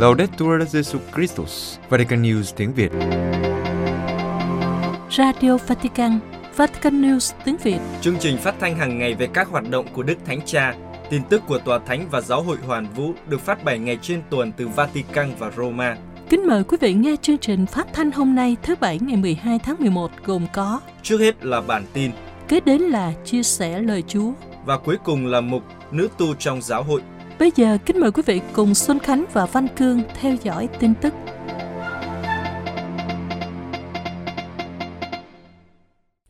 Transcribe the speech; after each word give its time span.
Laudetur 0.00 0.62
Jesu 0.72 0.98
Christus, 1.14 1.78
Vatican 1.88 2.22
News 2.22 2.52
tiếng 2.56 2.72
Việt. 2.74 2.92
Radio 5.10 5.56
Vatican, 5.66 6.18
Vatican 6.56 7.02
News 7.02 7.32
tiếng 7.44 7.56
Việt. 7.56 7.78
Chương 8.00 8.16
trình 8.20 8.36
phát 8.36 8.54
thanh 8.60 8.76
hàng 8.76 8.98
ngày 8.98 9.14
về 9.14 9.28
các 9.34 9.48
hoạt 9.48 9.70
động 9.70 9.86
của 9.94 10.02
Đức 10.02 10.14
Thánh 10.26 10.40
Cha, 10.44 10.74
tin 11.10 11.22
tức 11.24 11.42
của 11.46 11.58
Tòa 11.58 11.78
Thánh 11.78 12.08
và 12.10 12.20
Giáo 12.20 12.42
hội 12.42 12.56
Hoàn 12.66 12.86
Vũ 12.94 13.12
được 13.28 13.40
phát 13.40 13.64
7 13.64 13.78
ngày 13.78 13.98
trên 14.02 14.22
tuần 14.30 14.52
từ 14.52 14.68
Vatican 14.68 15.32
và 15.38 15.50
Roma. 15.56 15.96
Kính 16.28 16.46
mời 16.46 16.64
quý 16.64 16.76
vị 16.80 16.94
nghe 16.94 17.16
chương 17.22 17.38
trình 17.38 17.66
phát 17.66 17.86
thanh 17.92 18.12
hôm 18.12 18.34
nay 18.34 18.56
thứ 18.62 18.74
Bảy 18.80 18.98
ngày 19.02 19.16
12 19.16 19.58
tháng 19.58 19.76
11 19.78 20.10
gồm 20.24 20.46
có 20.52 20.80
Trước 21.02 21.18
hết 21.20 21.44
là 21.44 21.60
bản 21.60 21.84
tin 21.92 22.10
Kế 22.48 22.60
đến 22.60 22.80
là 22.80 23.12
chia 23.24 23.42
sẻ 23.42 23.80
lời 23.80 24.02
Chúa. 24.08 24.32
và 24.64 24.78
cuối 24.78 24.96
cùng 25.04 25.26
là 25.26 25.40
mục 25.40 25.62
Nữ 25.92 26.08
tu 26.18 26.34
trong 26.34 26.62
giáo 26.62 26.82
hội. 26.82 27.02
Bây 27.40 27.52
giờ 27.56 27.78
kính 27.86 28.00
mời 28.00 28.12
quý 28.12 28.22
vị 28.26 28.40
cùng 28.52 28.74
Xuân 28.74 28.98
Khánh 28.98 29.24
và 29.32 29.46
Văn 29.46 29.66
Cương 29.76 30.02
theo 30.14 30.36
dõi 30.42 30.68
tin 30.80 30.94
tức. 30.94 31.14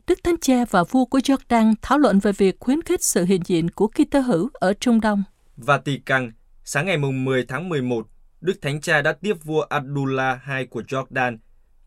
Đức 0.07 0.19
Thánh 0.23 0.35
Cha 0.41 0.65
và 0.69 0.83
vua 0.83 1.05
của 1.05 1.19
Jordan 1.19 1.73
thảo 1.81 1.97
luận 1.97 2.19
về 2.19 2.31
việc 2.31 2.55
khuyến 2.59 2.81
khích 2.81 3.03
sự 3.03 3.25
hiện 3.25 3.41
diện 3.45 3.69
của 3.69 3.87
Kitô 3.87 4.19
hữu 4.19 4.49
ở 4.53 4.73
Trung 4.73 5.01
Đông. 5.01 5.23
Vatican, 5.57 6.31
sáng 6.63 6.85
ngày 6.85 6.97
10 6.97 7.45
tháng 7.45 7.69
11, 7.69 8.07
Đức 8.41 8.61
Thánh 8.61 8.81
Cha 8.81 9.01
đã 9.01 9.13
tiếp 9.13 9.33
vua 9.43 9.61
Abdullah 9.61 10.39
II 10.57 10.65
của 10.65 10.81
Jordan. 10.81 11.37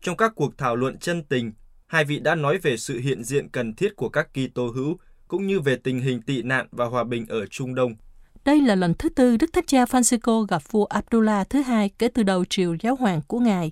Trong 0.01 0.17
các 0.17 0.31
cuộc 0.35 0.57
thảo 0.57 0.75
luận 0.75 0.97
chân 0.99 1.23
tình, 1.23 1.51
hai 1.87 2.05
vị 2.05 2.19
đã 2.19 2.35
nói 2.35 2.57
về 2.57 2.77
sự 2.77 2.99
hiện 2.99 3.23
diện 3.23 3.49
cần 3.49 3.75
thiết 3.75 3.95
của 3.95 4.09
các 4.09 4.27
Kitô 4.33 4.67
hữu 4.67 4.97
cũng 5.27 5.47
như 5.47 5.59
về 5.59 5.75
tình 5.75 5.99
hình 5.99 6.21
tị 6.21 6.41
nạn 6.41 6.67
và 6.71 6.85
hòa 6.85 7.03
bình 7.03 7.25
ở 7.27 7.45
Trung 7.45 7.75
Đông. 7.75 7.95
Đây 8.45 8.61
là 8.61 8.75
lần 8.75 8.93
thứ 8.93 9.09
tư 9.09 9.37
Đức 9.37 9.53
Thánh 9.53 9.65
Cha 9.65 9.83
Francisco 9.83 10.41
gặp 10.43 10.61
vua 10.71 10.85
Abdullah 10.85 11.49
thứ 11.49 11.61
hai 11.61 11.89
kể 11.99 12.07
từ 12.07 12.23
đầu 12.23 12.45
triều 12.45 12.75
giáo 12.81 12.95
hoàng 12.95 13.21
của 13.27 13.39
ngài. 13.39 13.71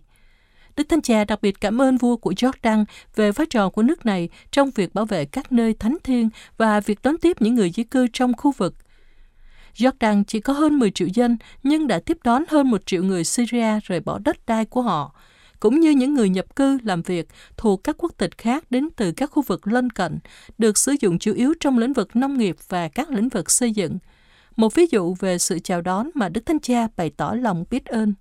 Đức 0.75 0.89
Thánh 0.89 1.01
Cha 1.01 1.25
đặc 1.25 1.41
biệt 1.41 1.61
cảm 1.61 1.81
ơn 1.81 1.97
vua 1.97 2.17
của 2.17 2.31
Jordan 2.31 2.85
về 3.15 3.31
vai 3.31 3.47
trò 3.49 3.69
của 3.69 3.83
nước 3.83 4.05
này 4.05 4.29
trong 4.51 4.69
việc 4.75 4.93
bảo 4.93 5.05
vệ 5.05 5.25
các 5.25 5.51
nơi 5.51 5.73
thánh 5.73 5.97
thiêng 6.03 6.29
và 6.57 6.79
việc 6.79 6.99
đón 7.03 7.17
tiếp 7.17 7.37
những 7.39 7.55
người 7.55 7.71
di 7.71 7.83
cư 7.83 8.07
trong 8.13 8.33
khu 8.37 8.51
vực. 8.51 8.73
Jordan 9.75 10.23
chỉ 10.27 10.39
có 10.39 10.53
hơn 10.53 10.79
10 10.79 10.91
triệu 10.91 11.07
dân 11.13 11.37
nhưng 11.63 11.87
đã 11.87 11.99
tiếp 11.99 12.17
đón 12.23 12.43
hơn 12.49 12.69
một 12.69 12.85
triệu 12.85 13.03
người 13.03 13.23
Syria 13.23 13.79
rời 13.83 13.99
bỏ 13.99 14.19
đất 14.25 14.45
đai 14.45 14.65
của 14.65 14.81
họ, 14.81 15.15
cũng 15.59 15.79
như 15.79 15.91
những 15.91 16.13
người 16.13 16.29
nhập 16.29 16.55
cư 16.55 16.77
làm 16.83 17.01
việc 17.01 17.27
thuộc 17.57 17.83
các 17.83 17.95
quốc 17.99 18.11
tịch 18.17 18.37
khác 18.37 18.63
đến 18.69 18.89
từ 18.95 19.11
các 19.11 19.31
khu 19.31 19.41
vực 19.41 19.67
lân 19.67 19.89
cận, 19.89 20.19
được 20.57 20.77
sử 20.77 20.95
dụng 20.99 21.19
chủ 21.19 21.33
yếu 21.33 21.53
trong 21.59 21.77
lĩnh 21.77 21.93
vực 21.93 22.15
nông 22.15 22.37
nghiệp 22.37 22.55
và 22.69 22.87
các 22.87 23.11
lĩnh 23.11 23.29
vực 23.29 23.51
xây 23.51 23.71
dựng. 23.71 23.97
Một 24.55 24.73
ví 24.75 24.85
dụ 24.91 25.13
về 25.19 25.37
sự 25.37 25.59
chào 25.59 25.81
đón 25.81 26.09
mà 26.13 26.29
Đức 26.29 26.45
Thánh 26.45 26.59
Cha 26.59 26.87
bày 26.97 27.09
tỏ 27.17 27.33
lòng 27.33 27.63
biết 27.69 27.85
ơn. 27.85 28.13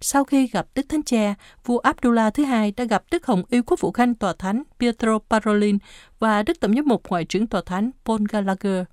Sau 0.00 0.24
khi 0.24 0.46
gặp 0.46 0.66
Đức 0.74 0.86
Thánh 0.88 1.02
Cha, 1.02 1.34
vua 1.64 1.78
Abdullah 1.78 2.34
thứ 2.34 2.44
hai 2.44 2.72
đã 2.72 2.84
gặp 2.84 3.04
Đức 3.10 3.26
Hồng 3.26 3.42
Y 3.50 3.60
Quốc 3.60 3.80
vụ 3.80 3.92
Khanh 3.92 4.14
Tòa 4.14 4.32
Thánh 4.38 4.62
Pietro 4.78 5.18
Parolin 5.30 5.78
và 6.18 6.42
Đức 6.42 6.60
Tổng 6.60 6.74
giám 6.74 6.84
mục 6.86 7.02
Ngoại 7.08 7.24
trưởng 7.24 7.46
Tòa 7.46 7.62
Thánh 7.66 7.90
Paul 8.04 8.22
Gallagher. 8.30 8.84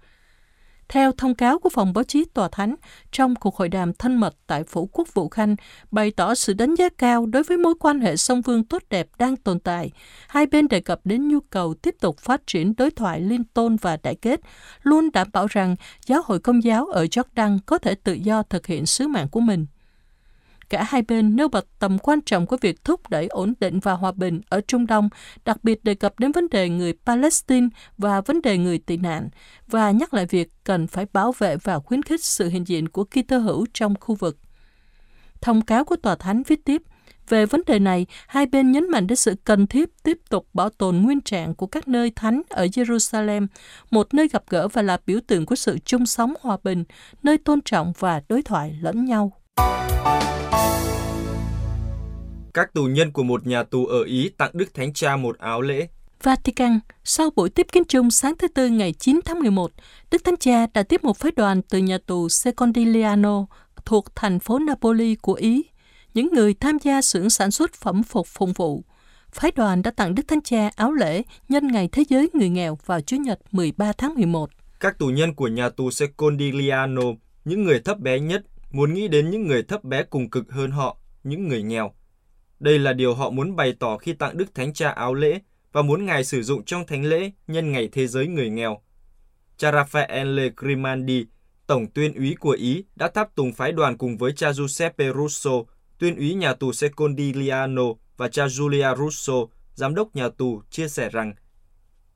Theo 0.89 1.11
thông 1.11 1.35
cáo 1.35 1.59
của 1.59 1.69
phòng 1.69 1.93
báo 1.93 2.03
chí 2.03 2.25
Tòa 2.33 2.49
Thánh, 2.51 2.75
trong 3.11 3.35
cuộc 3.35 3.55
hội 3.55 3.69
đàm 3.69 3.93
thân 3.93 4.15
mật 4.15 4.35
tại 4.47 4.63
Phủ 4.63 4.89
Quốc 4.91 5.07
vụ 5.13 5.29
Khanh, 5.29 5.55
bày 5.91 6.11
tỏ 6.11 6.35
sự 6.35 6.53
đánh 6.53 6.75
giá 6.75 6.89
cao 6.97 7.25
đối 7.25 7.43
với 7.43 7.57
mối 7.57 7.73
quan 7.79 7.99
hệ 7.99 8.17
song 8.17 8.43
phương 8.43 8.63
tốt 8.63 8.83
đẹp 8.89 9.07
đang 9.17 9.35
tồn 9.35 9.59
tại. 9.59 9.91
Hai 10.27 10.45
bên 10.45 10.67
đề 10.67 10.79
cập 10.79 10.99
đến 11.03 11.27
nhu 11.27 11.39
cầu 11.39 11.73
tiếp 11.73 11.95
tục 12.01 12.19
phát 12.19 12.47
triển 12.47 12.75
đối 12.77 12.91
thoại 12.91 13.21
liên 13.21 13.43
tôn 13.43 13.75
và 13.75 13.97
đại 14.03 14.15
kết, 14.15 14.39
luôn 14.81 15.11
đảm 15.11 15.27
bảo 15.33 15.47
rằng 15.47 15.75
giáo 16.05 16.21
hội 16.25 16.39
công 16.39 16.63
giáo 16.63 16.85
ở 16.85 17.05
Jordan 17.05 17.59
có 17.65 17.77
thể 17.77 17.95
tự 17.95 18.13
do 18.13 18.43
thực 18.43 18.67
hiện 18.67 18.85
sứ 18.85 19.07
mạng 19.07 19.29
của 19.29 19.39
mình. 19.39 19.65
Cả 20.69 20.83
hai 20.83 21.01
bên 21.01 21.35
nêu 21.35 21.47
bật 21.47 21.65
tầm 21.79 21.99
quan 21.99 22.21
trọng 22.21 22.45
của 22.47 22.57
việc 22.61 22.83
thúc 22.83 23.09
đẩy 23.09 23.27
ổn 23.27 23.53
định 23.59 23.79
và 23.79 23.93
hòa 23.93 24.11
bình 24.11 24.41
ở 24.49 24.61
Trung 24.67 24.87
Đông, 24.87 25.09
đặc 25.45 25.63
biệt 25.63 25.83
đề 25.83 25.95
cập 25.95 26.19
đến 26.19 26.31
vấn 26.31 26.49
đề 26.49 26.69
người 26.69 26.93
Palestine 27.05 27.67
và 27.97 28.21
vấn 28.21 28.41
đề 28.41 28.57
người 28.57 28.77
tị 28.77 28.97
nạn, 28.97 29.29
và 29.67 29.91
nhắc 29.91 30.13
lại 30.13 30.25
việc 30.25 30.51
cần 30.63 30.87
phải 30.87 31.05
bảo 31.13 31.31
vệ 31.31 31.57
và 31.57 31.79
khuyến 31.79 32.03
khích 32.03 32.23
sự 32.23 32.49
hiện 32.49 32.67
diện 32.67 32.89
của 32.89 33.03
Kitô 33.03 33.37
hữu 33.37 33.65
trong 33.73 33.93
khu 33.99 34.15
vực. 34.15 34.37
Thông 35.41 35.61
cáo 35.61 35.83
của 35.83 35.95
Tòa 35.95 36.15
Thánh 36.15 36.43
viết 36.43 36.65
tiếp, 36.65 36.81
về 37.29 37.45
vấn 37.45 37.61
đề 37.65 37.79
này, 37.79 38.05
hai 38.27 38.45
bên 38.45 38.71
nhấn 38.71 38.89
mạnh 38.89 39.07
đến 39.07 39.15
sự 39.15 39.35
cần 39.43 39.67
thiết 39.67 40.03
tiếp 40.03 40.17
tục 40.29 40.47
bảo 40.53 40.69
tồn 40.69 40.97
nguyên 40.97 41.21
trạng 41.21 41.55
của 41.55 41.67
các 41.67 41.87
nơi 41.87 42.11
thánh 42.15 42.41
ở 42.49 42.65
Jerusalem, 42.65 43.47
một 43.91 44.13
nơi 44.13 44.27
gặp 44.27 44.43
gỡ 44.49 44.67
và 44.67 44.81
là 44.81 44.97
biểu 45.05 45.19
tượng 45.27 45.45
của 45.45 45.55
sự 45.55 45.77
chung 45.85 46.05
sống 46.05 46.33
hòa 46.41 46.57
bình, 46.63 46.83
nơi 47.23 47.37
tôn 47.37 47.61
trọng 47.61 47.93
và 47.99 48.21
đối 48.29 48.41
thoại 48.41 48.77
lẫn 48.81 49.05
nhau. 49.05 49.31
Các 52.53 52.73
tù 52.73 52.83
nhân 52.85 53.11
của 53.11 53.23
một 53.23 53.47
nhà 53.47 53.63
tù 53.63 53.85
ở 53.85 54.03
Ý 54.03 54.29
tặng 54.37 54.51
Đức 54.53 54.73
Thánh 54.73 54.93
Cha 54.93 55.15
một 55.15 55.37
áo 55.37 55.61
lễ. 55.61 55.87
Vatican, 56.23 56.79
sau 57.03 57.29
buổi 57.35 57.49
tiếp 57.49 57.67
kiến 57.71 57.83
chung 57.87 58.11
sáng 58.11 58.33
thứ 58.37 58.47
Tư 58.47 58.67
ngày 58.67 58.93
9 58.93 59.19
tháng 59.25 59.39
11, 59.39 59.71
Đức 60.11 60.23
Thánh 60.23 60.37
Cha 60.37 60.67
đã 60.73 60.83
tiếp 60.83 61.03
một 61.03 61.17
phái 61.17 61.31
đoàn 61.35 61.61
từ 61.61 61.77
nhà 61.77 61.97
tù 62.05 62.29
Secondigliano 62.29 63.45
thuộc 63.85 64.15
thành 64.15 64.39
phố 64.39 64.59
Napoli 64.59 65.15
của 65.15 65.33
Ý, 65.33 65.63
những 66.13 66.29
người 66.33 66.53
tham 66.53 66.77
gia 66.83 67.01
xưởng 67.01 67.29
sản 67.29 67.51
xuất 67.51 67.73
phẩm 67.73 68.03
phục 68.03 68.27
phụng 68.27 68.53
vụ. 68.53 68.83
Phái 69.31 69.51
đoàn 69.51 69.81
đã 69.81 69.91
tặng 69.91 70.15
Đức 70.15 70.27
Thánh 70.27 70.41
Cha 70.41 70.69
áo 70.75 70.91
lễ 70.91 71.23
nhân 71.49 71.67
ngày 71.67 71.89
Thế 71.91 72.03
giới 72.09 72.29
người 72.33 72.49
nghèo 72.49 72.77
vào 72.85 73.01
Chủ 73.01 73.17
nhật 73.17 73.39
13 73.51 73.91
tháng 73.97 74.13
11. 74.13 74.49
Các 74.79 74.99
tù 74.99 75.07
nhân 75.07 75.35
của 75.35 75.47
nhà 75.47 75.69
tù 75.69 75.91
Secondigliano, 75.91 77.03
những 77.45 77.63
người 77.63 77.79
thấp 77.79 77.99
bé 77.99 78.19
nhất, 78.19 78.43
muốn 78.73 78.93
nghĩ 78.93 79.07
đến 79.07 79.29
những 79.29 79.47
người 79.47 79.63
thấp 79.63 79.83
bé 79.83 80.03
cùng 80.03 80.29
cực 80.29 80.51
hơn 80.51 80.71
họ, 80.71 80.97
những 81.23 81.47
người 81.47 81.63
nghèo. 81.63 81.93
Đây 82.59 82.79
là 82.79 82.93
điều 82.93 83.13
họ 83.13 83.29
muốn 83.29 83.55
bày 83.55 83.73
tỏ 83.79 83.97
khi 83.97 84.13
tặng 84.13 84.37
Đức 84.37 84.55
Thánh 84.55 84.73
Cha 84.73 84.89
áo 84.89 85.13
lễ 85.13 85.39
và 85.71 85.81
muốn 85.81 86.05
Ngài 86.05 86.23
sử 86.23 86.43
dụng 86.43 86.65
trong 86.65 86.87
thánh 86.87 87.05
lễ 87.05 87.31
nhân 87.47 87.71
ngày 87.71 87.89
thế 87.91 88.07
giới 88.07 88.27
người 88.27 88.49
nghèo. 88.49 88.81
Cha 89.57 89.71
Raffaele 89.71 90.51
Grimandi, 90.57 91.25
tổng 91.67 91.87
tuyên 91.87 92.13
úy 92.13 92.35
của 92.39 92.51
Ý, 92.59 92.83
đã 92.95 93.07
tháp 93.07 93.35
tùng 93.35 93.53
phái 93.53 93.71
đoàn 93.71 93.97
cùng 93.97 94.17
với 94.17 94.31
cha 94.31 94.53
Giuseppe 94.53 95.13
Russo, 95.13 95.51
tuyên 95.99 96.15
úy 96.15 96.33
nhà 96.33 96.53
tù 96.53 96.73
Secondigliano 96.73 97.83
và 98.17 98.27
cha 98.27 98.47
Giulia 98.47 98.95
Russo, 98.97 99.33
giám 99.73 99.95
đốc 99.95 100.15
nhà 100.15 100.29
tù, 100.29 100.61
chia 100.69 100.87
sẻ 100.87 101.09
rằng 101.09 101.33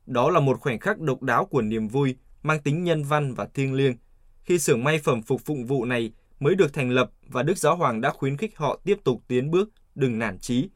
đó 0.06 0.30
là 0.30 0.40
một 0.40 0.60
khoảnh 0.60 0.78
khắc 0.78 0.98
độc 0.98 1.22
đáo 1.22 1.44
của 1.44 1.62
niềm 1.62 1.88
vui, 1.88 2.16
mang 2.42 2.62
tính 2.62 2.84
nhân 2.84 3.04
văn 3.04 3.34
và 3.34 3.46
thiêng 3.54 3.74
liêng, 3.74 3.96
khi 4.44 4.58
xưởng 4.58 4.84
may 4.84 4.98
phẩm 4.98 5.22
phục 5.22 5.40
phụng 5.44 5.66
vụ 5.66 5.84
này 5.84 6.12
mới 6.40 6.54
được 6.54 6.72
thành 6.72 6.90
lập 6.90 7.10
và 7.26 7.42
Đức 7.42 7.58
Giáo 7.58 7.76
Hoàng 7.76 8.00
đã 8.00 8.10
khuyến 8.10 8.36
khích 8.36 8.56
họ 8.56 8.80
tiếp 8.84 8.98
tục 9.04 9.22
tiến 9.28 9.50
bước, 9.50 9.68
đừng 9.94 10.18
nản 10.18 10.38
chí. 10.38 10.68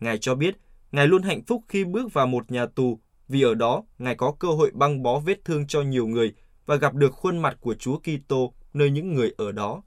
Ngài 0.00 0.18
cho 0.18 0.34
biết, 0.34 0.56
Ngài 0.92 1.06
luôn 1.08 1.22
hạnh 1.22 1.42
phúc 1.44 1.64
khi 1.68 1.84
bước 1.84 2.12
vào 2.12 2.26
một 2.26 2.50
nhà 2.50 2.66
tù, 2.66 3.00
vì 3.28 3.42
ở 3.42 3.54
đó 3.54 3.84
Ngài 3.98 4.14
có 4.14 4.34
cơ 4.38 4.48
hội 4.48 4.70
băng 4.74 5.02
bó 5.02 5.18
vết 5.18 5.44
thương 5.44 5.66
cho 5.66 5.82
nhiều 5.82 6.06
người 6.06 6.32
và 6.66 6.76
gặp 6.76 6.94
được 6.94 7.12
khuôn 7.12 7.38
mặt 7.38 7.56
của 7.60 7.74
Chúa 7.74 7.98
Kitô 7.98 8.54
nơi 8.74 8.90
những 8.90 9.14
người 9.14 9.34
ở 9.36 9.52
đó. 9.52 9.82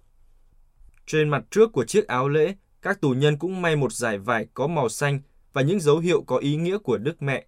Trên 1.06 1.30
mặt 1.30 1.44
trước 1.52 1.72
của 1.72 1.86
chiếc 1.86 2.08
áo 2.08 2.30
lễ, 2.30 2.56
các 2.82 3.02
tù 3.02 3.10
nhân 3.10 3.38
cũng 3.38 3.62
may 3.62 3.76
một 3.76 3.94
dải 3.94 4.18
vải 4.18 4.48
có 4.54 4.68
màu 4.68 4.90
xanh 4.90 5.20
và 5.54 5.62
những 5.62 5.80
dấu 5.80 6.00
hiệu 6.00 6.24
có 6.24 6.38
ý 6.38 6.56
nghĩa 6.56 6.78
của 6.78 6.98
Đức 6.98 7.22
Mẹ. 7.22 7.46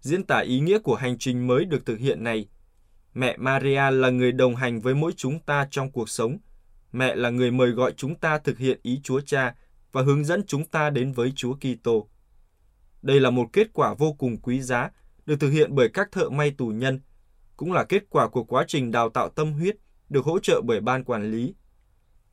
Diễn 0.00 0.22
tả 0.22 0.38
ý 0.38 0.60
nghĩa 0.60 0.78
của 0.78 0.94
hành 0.94 1.18
trình 1.18 1.46
mới 1.46 1.64
được 1.64 1.86
thực 1.86 1.98
hiện 1.98 2.24
này. 2.24 2.48
Mẹ 3.14 3.36
Maria 3.36 3.90
là 3.90 4.10
người 4.10 4.32
đồng 4.32 4.56
hành 4.56 4.80
với 4.80 4.94
mỗi 4.94 5.12
chúng 5.16 5.40
ta 5.40 5.68
trong 5.70 5.90
cuộc 5.90 6.08
sống. 6.08 6.38
Mẹ 6.92 7.14
là 7.14 7.30
người 7.30 7.50
mời 7.50 7.70
gọi 7.70 7.92
chúng 7.96 8.14
ta 8.14 8.38
thực 8.38 8.58
hiện 8.58 8.80
ý 8.82 9.00
Chúa 9.02 9.20
Cha 9.20 9.54
và 9.92 10.02
hướng 10.02 10.24
dẫn 10.24 10.46
chúng 10.46 10.64
ta 10.64 10.90
đến 10.90 11.12
với 11.12 11.32
Chúa 11.36 11.54
Kitô. 11.54 12.08
Đây 13.02 13.20
là 13.20 13.30
một 13.30 13.46
kết 13.52 13.66
quả 13.72 13.94
vô 13.94 14.12
cùng 14.12 14.36
quý 14.36 14.60
giá, 14.60 14.90
được 15.26 15.36
thực 15.40 15.50
hiện 15.50 15.74
bởi 15.74 15.88
các 15.88 16.12
thợ 16.12 16.28
may 16.28 16.50
tù 16.50 16.66
nhân, 16.66 17.00
cũng 17.56 17.72
là 17.72 17.84
kết 17.84 18.02
quả 18.10 18.28
của 18.28 18.44
quá 18.44 18.64
trình 18.68 18.90
đào 18.90 19.08
tạo 19.08 19.28
tâm 19.28 19.52
huyết, 19.52 19.76
được 20.08 20.24
hỗ 20.24 20.38
trợ 20.38 20.60
bởi 20.64 20.80
ban 20.80 21.04
quản 21.04 21.30
lý. 21.30 21.54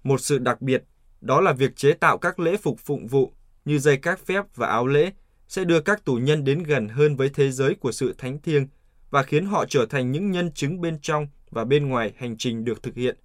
Một 0.03 0.21
sự 0.21 0.38
đặc 0.38 0.62
biệt, 0.62 0.83
đó 1.21 1.41
là 1.41 1.53
việc 1.53 1.75
chế 1.75 1.94
tạo 1.94 2.18
các 2.18 2.39
lễ 2.39 2.57
phục 2.57 2.80
phụng 2.80 3.07
vụ 3.07 3.33
như 3.65 3.80
dây 3.80 3.97
các 3.97 4.19
phép 4.25 4.45
và 4.56 4.68
áo 4.68 4.88
lễ 4.88 5.12
sẽ 5.47 5.63
đưa 5.63 5.81
các 5.81 6.06
tù 6.06 6.15
nhân 6.15 6.44
đến 6.44 6.63
gần 6.63 6.89
hơn 6.89 7.15
với 7.15 7.30
thế 7.30 7.51
giới 7.51 7.75
của 7.75 7.91
sự 7.91 8.15
thánh 8.18 8.41
thiêng 8.41 8.68
và 9.09 9.24
khiến 9.24 9.45
họ 9.45 9.65
trở 9.65 9.85
thành 9.85 10.12
những 10.12 10.31
nhân 10.31 10.51
chứng 10.51 10.81
bên 10.81 11.00
trong 11.01 11.27
và 11.50 11.65
bên 11.65 11.89
ngoài 11.89 12.13
hành 12.18 12.38
trình 12.38 12.65
được 12.65 12.83
thực 12.83 12.95
hiện. 12.95 13.18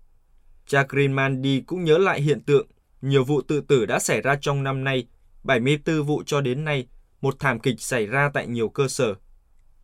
Cha 0.71 0.87
Grimandi 0.89 1.61
cũng 1.61 1.85
nhớ 1.85 1.99
lại 1.99 2.21
hiện 2.21 2.41
tượng 2.41 2.67
nhiều 3.03 3.25
vụ 3.25 3.41
tự 3.43 3.61
tử 3.61 3.87
đã 3.87 3.99
xảy 3.99 4.21
ra 4.21 4.37
trong 4.41 4.63
năm 4.63 4.85
nay, 4.85 5.07
74 5.45 6.03
vụ 6.03 6.23
cho 6.27 6.41
đến 6.41 6.65
nay, 6.65 6.87
một 7.21 7.35
thảm 7.39 7.61
kịch 7.61 7.81
xảy 7.81 8.07
ra 8.07 8.31
tại 8.35 8.47
nhiều 8.47 8.69
cơ 8.69 8.89
sở. 8.89 9.15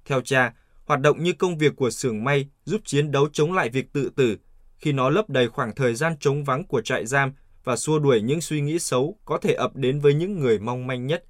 Theo 0.05 0.21
cha, 0.21 0.55
hoạt 0.85 1.01
động 1.01 1.23
như 1.23 1.33
công 1.33 1.59
việc 1.59 1.77
của 1.77 1.91
xưởng 1.91 2.25
may 2.25 2.49
giúp 2.65 2.81
chiến 2.85 3.11
đấu 3.11 3.29
chống 3.33 3.53
lại 3.53 3.69
việc 3.69 3.93
tự 3.93 4.11
tử 4.17 4.37
khi 4.79 4.93
nó 4.93 5.11
lấp 5.11 5.31
đầy 5.31 5.49
khoảng 5.49 5.75
thời 5.75 5.95
gian 5.95 6.17
trống 6.21 6.45
vắng 6.45 6.65
của 6.65 6.83
trại 6.83 7.07
giam 7.07 7.33
và 7.65 7.77
xua 7.77 7.99
đuổi 7.99 8.21
những 8.23 8.41
suy 8.41 8.61
nghĩ 8.61 8.79
xấu 8.79 9.19
có 9.25 9.39
thể 9.39 9.55
ập 9.55 9.77
đến 9.77 10.01
với 10.01 10.15
những 10.15 10.41
người 10.41 10.59
mong 10.59 10.87
manh 10.87 11.07
nhất. 11.07 11.25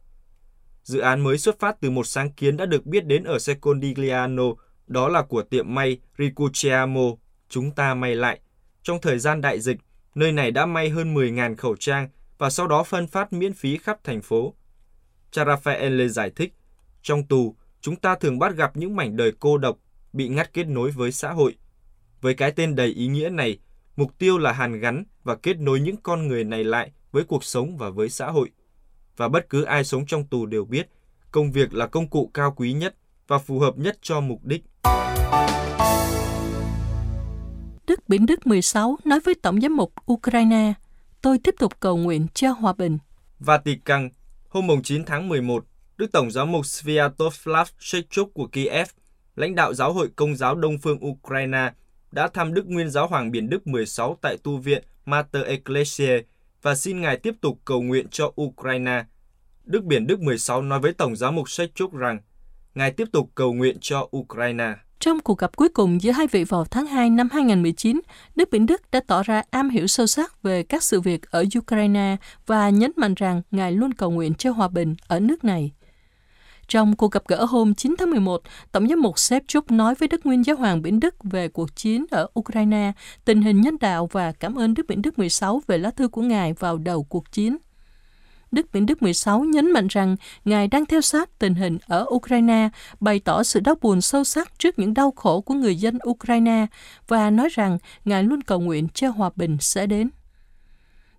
Dự 0.83 0.99
án 0.99 1.21
mới 1.21 1.39
xuất 1.39 1.59
phát 1.59 1.77
từ 1.81 1.91
một 1.91 2.07
sáng 2.07 2.33
kiến 2.33 2.57
đã 2.57 2.67
được 2.67 2.87
biết 2.87 3.07
đến 3.07 3.25
ở 3.25 3.39
Secondigliano, 3.39 4.45
đó 4.87 5.09
là 5.09 5.23
của 5.23 5.43
tiệm 5.43 5.75
may 5.75 5.99
Ricucciamo, 6.19 7.03
chúng 7.49 7.71
ta 7.71 7.95
may 7.95 8.15
lại. 8.15 8.41
Trong 8.87 9.01
thời 9.01 9.19
gian 9.19 9.41
đại 9.41 9.61
dịch, 9.61 9.77
nơi 10.15 10.33
này 10.33 10.51
đã 10.51 10.67
may 10.67 10.89
hơn 10.89 11.15
10.000 11.15 11.57
khẩu 11.57 11.77
trang 11.77 12.09
và 12.39 12.51
sau 12.51 12.67
đó 12.67 12.83
phân 12.83 13.07
phát 13.07 13.33
miễn 13.33 13.53
phí 13.53 13.79
khắp 13.79 14.05
thành 14.05 14.23
phố. 14.23 14.55
Cha 15.31 15.45
Raphael 15.45 16.09
giải 16.09 16.31
thích, 16.31 16.55
trong 17.03 17.27
tù, 17.27 17.57
chúng 17.81 17.97
ta 17.97 18.15
thường 18.15 18.39
bắt 18.39 18.57
gặp 18.57 18.77
những 18.77 18.97
mảnh 18.97 19.17
đời 19.17 19.33
cô 19.41 19.59
độc, 19.59 19.79
bị 20.13 20.29
ngắt 20.29 20.53
kết 20.53 20.67
nối 20.67 20.91
với 20.91 21.13
xã 21.13 21.33
hội. 21.33 21.57
Với 22.21 22.35
cái 22.35 22.53
tên 22.53 22.75
đầy 22.75 22.89
ý 22.89 23.07
nghĩa 23.07 23.29
này, 23.29 23.59
mục 23.97 24.19
tiêu 24.19 24.39
là 24.39 24.53
hàn 24.53 24.81
gắn 24.81 25.05
và 25.25 25.37
kết 25.37 25.59
nối 25.59 25.81
những 25.81 25.97
con 25.97 26.29
người 26.29 26.45
này 26.45 26.65
lại 26.65 26.91
với 27.13 27.25
cuộc 27.25 27.45
sống 27.45 27.77
và 27.77 27.91
với 27.91 28.09
xã 28.09 28.31
hội. 28.31 28.51
Và 29.17 29.29
bất 29.29 29.51
cứ 29.51 29.63
ai 29.63 29.85
sống 29.85 30.07
trong 30.07 30.27
tù 30.27 30.47
đều 30.47 30.65
biết, 30.65 30.89
công 31.31 31.53
việc 31.53 31.75
là 31.75 31.87
công 31.87 32.09
cụ 32.09 32.31
cao 32.35 32.55
quý 32.57 32.73
nhất 32.73 32.97
và 33.29 33.39
phù 33.39 33.59
hợp 33.59 33.79
nhất 33.79 33.99
cho 34.03 34.21
mục 34.21 34.45
đích. 34.45 34.63
Đức 37.87 38.09
Biển 38.09 38.27
Đức 38.27 38.47
16 38.47 38.99
nói 39.05 39.21
với 39.21 39.35
Tổng 39.35 39.61
giám 39.61 39.77
mục 39.77 39.93
Ukraine, 40.13 40.73
tôi 41.23 41.39
tiếp 41.39 41.55
tục 41.59 41.81
cầu 41.81 41.97
nguyện 41.97 42.27
cho 42.35 42.51
hòa 42.51 42.73
bình. 42.73 42.99
Vatican, 43.39 44.09
hôm 44.49 44.83
9 44.83 45.05
tháng 45.05 45.29
11, 45.29 45.65
Đức 45.97 46.13
Tổng 46.13 46.31
giám 46.31 46.53
mục 46.53 46.67
Sviatoslav 46.67 47.69
Shechuk 47.79 48.35
của 48.35 48.47
Kiev, 48.47 48.89
lãnh 49.37 49.55
đạo 49.55 49.75
giáo 49.75 49.93
hội 49.93 50.09
công 50.17 50.37
giáo 50.37 50.55
Đông 50.55 50.79
phương 50.79 51.07
Ukraine, 51.07 51.73
đã 52.13 52.29
thăm 52.29 52.55
Đức 52.55 52.67
Nguyên 52.67 52.91
Giáo 52.91 53.07
Hoàng 53.07 53.31
Biển 53.31 53.51
Đức 53.51 53.67
16 53.67 54.19
tại 54.21 54.37
tu 54.43 54.57
viện 54.57 54.85
Mater 55.05 55.45
Ecclesiae 55.45 56.21
và 56.63 56.75
xin 56.75 57.01
Ngài 57.01 57.17
tiếp 57.17 57.35
tục 57.41 57.59
cầu 57.65 57.83
nguyện 57.83 58.07
cho 58.11 58.33
Ukraine. 58.43 59.05
Đức 59.65 59.85
Biển 59.85 60.07
Đức 60.07 60.21
16 60.21 60.63
nói 60.63 60.81
với 60.81 60.93
Tổng 60.93 61.17
giám 61.17 61.35
mục 61.35 61.51
Shechuk 61.51 61.93
rằng, 61.95 62.19
Ngài 62.75 62.91
tiếp 62.91 63.09
tục 63.13 63.31
cầu 63.35 63.53
nguyện 63.53 63.77
cho 63.81 64.09
Ukraine. 64.17 64.75
Trong 65.01 65.21
cuộc 65.21 65.39
gặp 65.39 65.57
cuối 65.57 65.69
cùng 65.69 66.03
giữa 66.03 66.13
hai 66.13 66.27
vị 66.27 66.45
vào 66.45 66.65
tháng 66.65 66.87
2 66.87 67.11
năm 67.11 67.29
2019, 67.33 68.01
Đức 68.35 68.49
Biển 68.51 68.67
Đức 68.67 68.91
đã 68.91 69.01
tỏ 69.07 69.23
ra 69.23 69.43
am 69.51 69.71
hiểu 69.71 69.87
sâu 69.87 70.07
sắc 70.07 70.43
về 70.43 70.63
các 70.63 70.83
sự 70.83 71.01
việc 71.01 71.31
ở 71.31 71.45
Ukraine 71.59 72.17
và 72.47 72.71
nhấn 72.71 72.93
mạnh 72.97 73.15
rằng 73.15 73.43
Ngài 73.51 73.73
luôn 73.73 73.93
cầu 73.93 74.11
nguyện 74.11 74.35
cho 74.35 74.51
hòa 74.51 74.69
bình 74.69 74.95
ở 75.09 75.21
nước 75.21 75.45
này. 75.45 75.73
Trong 76.69 76.97
cuộc 76.97 77.11
gặp 77.11 77.23
gỡ 77.29 77.45
hôm 77.45 77.75
9 77.75 77.95
tháng 77.99 78.11
11, 78.11 78.43
Tổng 78.73 78.89
giám 78.89 79.03
mục 79.03 79.19
Shevchuk 79.19 79.71
nói 79.71 79.95
với 79.95 80.09
Đức 80.09 80.27
Nguyên 80.27 80.45
Giáo 80.45 80.57
hoàng 80.57 80.83
Biển 80.83 81.01
Đức 81.01 81.15
về 81.25 81.49
cuộc 81.49 81.77
chiến 81.77 82.05
ở 82.11 82.27
Ukraine, 82.39 82.93
tình 83.25 83.43
hình 83.43 83.61
nhân 83.61 83.77
đạo 83.81 84.09
và 84.13 84.33
cảm 84.33 84.55
ơn 84.55 84.75
Đức 84.75 84.87
Biển 84.89 85.03
Đức 85.03 85.19
16 85.19 85.63
về 85.67 85.79
lá 85.79 85.91
thư 85.91 86.09
của 86.09 86.23
Ngài 86.23 86.53
vào 86.53 86.79
đầu 86.79 87.03
cuộc 87.05 87.33
chiến. 87.33 87.57
Đức 88.53 88.73
Vĩnh 88.73 88.87
Đức 88.87 89.03
16 89.03 89.41
nhấn 89.45 89.73
mạnh 89.73 89.87
rằng 89.91 90.17
Ngài 90.45 90.69
đang 90.69 90.87
theo 90.87 91.01
sát 91.01 91.39
tình 91.39 91.55
hình 91.55 91.79
ở 91.87 92.07
Ukraine, 92.09 92.69
bày 93.01 93.21
tỏ 93.21 93.43
sự 93.43 93.61
đau 93.61 93.75
buồn 93.81 94.01
sâu 94.01 94.25
sắc 94.25 94.59
trước 94.59 94.79
những 94.79 94.95
đau 94.95 95.11
khổ 95.11 95.41
của 95.41 95.55
người 95.55 95.77
dân 95.77 95.99
Ukraine 96.09 96.67
và 97.09 97.31
nói 97.31 97.49
rằng 97.53 97.79
Ngài 98.05 98.23
luôn 98.23 98.43
cầu 98.43 98.61
nguyện 98.61 98.89
cho 98.95 99.11
hòa 99.11 99.31
bình 99.37 99.57
sẽ 99.61 99.87
đến. 99.87 100.11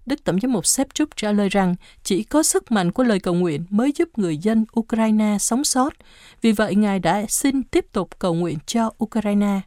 Đức 0.05 0.23
Tổng 0.23 0.39
giám 0.41 0.53
mục 0.53 0.65
Shevchuk 0.65 1.09
trả 1.15 1.31
lời 1.31 1.49
rằng 1.49 1.75
chỉ 2.03 2.23
có 2.23 2.43
sức 2.43 2.71
mạnh 2.71 2.91
của 2.91 3.03
lời 3.03 3.19
cầu 3.19 3.33
nguyện 3.33 3.65
mới 3.69 3.91
giúp 3.95 4.09
người 4.17 4.37
dân 4.37 4.65
Ukraine 4.79 5.37
sống 5.39 5.63
sót. 5.63 5.93
Vì 6.41 6.51
vậy, 6.51 6.75
Ngài 6.75 6.99
đã 6.99 7.25
xin 7.29 7.63
tiếp 7.63 7.85
tục 7.91 8.19
cầu 8.19 8.33
nguyện 8.33 8.57
cho 8.65 8.91
Ukraine. 9.03 9.61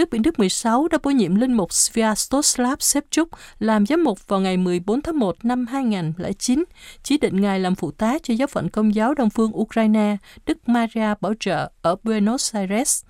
Đức 0.00 0.10
Biển 0.10 0.22
Đức 0.22 0.38
16 0.38 0.88
đã 0.88 0.98
bổ 1.02 1.10
nhiệm 1.10 1.34
linh 1.34 1.52
mục 1.52 1.72
Sviatoslav 1.72 2.78
Shevchuk 2.78 3.28
làm 3.58 3.86
giám 3.86 4.04
mục 4.04 4.28
vào 4.28 4.40
ngày 4.40 4.56
14 4.56 5.02
tháng 5.02 5.18
1 5.18 5.44
năm 5.44 5.66
2009, 5.66 6.64
chỉ 7.02 7.18
định 7.18 7.40
Ngài 7.40 7.60
làm 7.60 7.74
phụ 7.74 7.90
tá 7.90 8.18
cho 8.22 8.34
giáo 8.34 8.46
phận 8.46 8.68
công 8.68 8.94
giáo 8.94 9.14
Đông 9.14 9.30
phương 9.30 9.60
Ukraine, 9.60 10.16
Đức 10.46 10.68
Maria 10.68 11.14
Bảo 11.20 11.34
trợ 11.40 11.70
ở 11.82 11.96
Buenos 12.02 12.54
Aires 12.54 13.04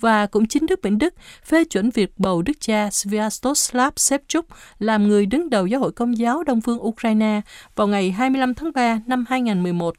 và 0.00 0.26
cũng 0.26 0.46
chính 0.46 0.66
Đức 0.66 0.80
Biển 0.82 0.98
Đức 0.98 1.14
phê 1.44 1.64
chuẩn 1.64 1.90
việc 1.90 2.18
bầu 2.18 2.42
Đức 2.42 2.60
cha 2.60 2.90
Sviatoslav 2.90 3.92
Shevchuk 3.96 4.46
làm 4.78 5.08
người 5.08 5.26
đứng 5.26 5.50
đầu 5.50 5.66
Giáo 5.66 5.80
hội 5.80 5.92
Công 5.92 6.18
giáo 6.18 6.44
Đông 6.44 6.60
phương 6.60 6.86
Ukraine 6.86 7.40
vào 7.76 7.86
ngày 7.86 8.10
25 8.10 8.54
tháng 8.54 8.72
3 8.74 9.00
năm 9.06 9.24
2011. 9.28 9.94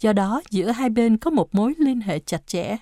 Do 0.00 0.12
đó, 0.12 0.42
giữa 0.50 0.70
hai 0.70 0.90
bên 0.90 1.16
có 1.16 1.30
một 1.30 1.54
mối 1.54 1.74
liên 1.78 2.00
hệ 2.00 2.18
chặt 2.18 2.46
chẽ. 2.46 2.76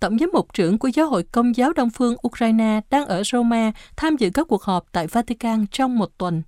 Tổng 0.00 0.18
giám 0.18 0.30
mục 0.32 0.52
trưởng 0.52 0.78
của 0.78 0.88
Giáo 0.88 1.08
hội 1.08 1.22
Công 1.22 1.56
giáo 1.56 1.72
Đông 1.72 1.90
phương 1.90 2.16
Ukraine 2.26 2.80
đang 2.90 3.06
ở 3.06 3.22
Roma 3.24 3.72
tham 3.96 4.16
dự 4.16 4.30
các 4.34 4.46
cuộc 4.48 4.62
họp 4.62 4.84
tại 4.92 5.06
Vatican 5.06 5.66
trong 5.66 5.98
một 5.98 6.18
tuần. 6.18 6.42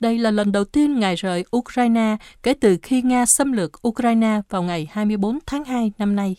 Đây 0.00 0.18
là 0.18 0.30
lần 0.30 0.52
đầu 0.52 0.64
tiên 0.64 1.00
Ngài 1.00 1.16
rời 1.16 1.44
Ukraine 1.56 2.16
kể 2.42 2.54
từ 2.54 2.76
khi 2.82 3.02
Nga 3.02 3.26
xâm 3.26 3.52
lược 3.52 3.88
Ukraine 3.88 4.40
vào 4.48 4.62
ngày 4.62 4.88
24 4.90 5.38
tháng 5.46 5.64
2 5.64 5.92
năm 5.98 6.16
nay. 6.16 6.36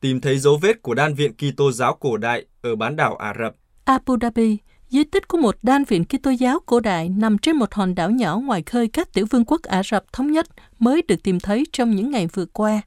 Tìm 0.00 0.20
thấy 0.20 0.38
dấu 0.38 0.58
vết 0.62 0.82
của 0.82 0.94
đan 0.94 1.14
viện 1.14 1.32
Kitô 1.34 1.72
giáo 1.72 1.94
cổ 2.00 2.16
đại 2.16 2.46
ở 2.62 2.76
bán 2.76 2.96
đảo 2.96 3.16
Ả 3.16 3.34
Rập. 3.38 3.54
Abu 3.84 4.16
Dhabi, 4.20 4.56
di 4.88 5.04
tích 5.04 5.28
của 5.28 5.38
một 5.38 5.56
đan 5.62 5.84
viện 5.84 6.04
Kitô 6.04 6.30
giáo 6.30 6.58
cổ 6.66 6.80
đại 6.80 7.08
nằm 7.08 7.38
trên 7.38 7.56
một 7.56 7.74
hòn 7.74 7.94
đảo 7.94 8.10
nhỏ 8.10 8.36
ngoài 8.38 8.62
khơi 8.66 8.88
các 8.88 9.12
tiểu 9.12 9.26
vương 9.30 9.44
quốc 9.44 9.62
Ả 9.62 9.82
Rập 9.82 10.12
thống 10.12 10.32
nhất 10.32 10.46
mới 10.78 11.02
được 11.08 11.22
tìm 11.22 11.40
thấy 11.40 11.64
trong 11.72 11.90
những 11.90 12.10
ngày 12.10 12.26
vừa 12.26 12.46
qua. 12.46 12.82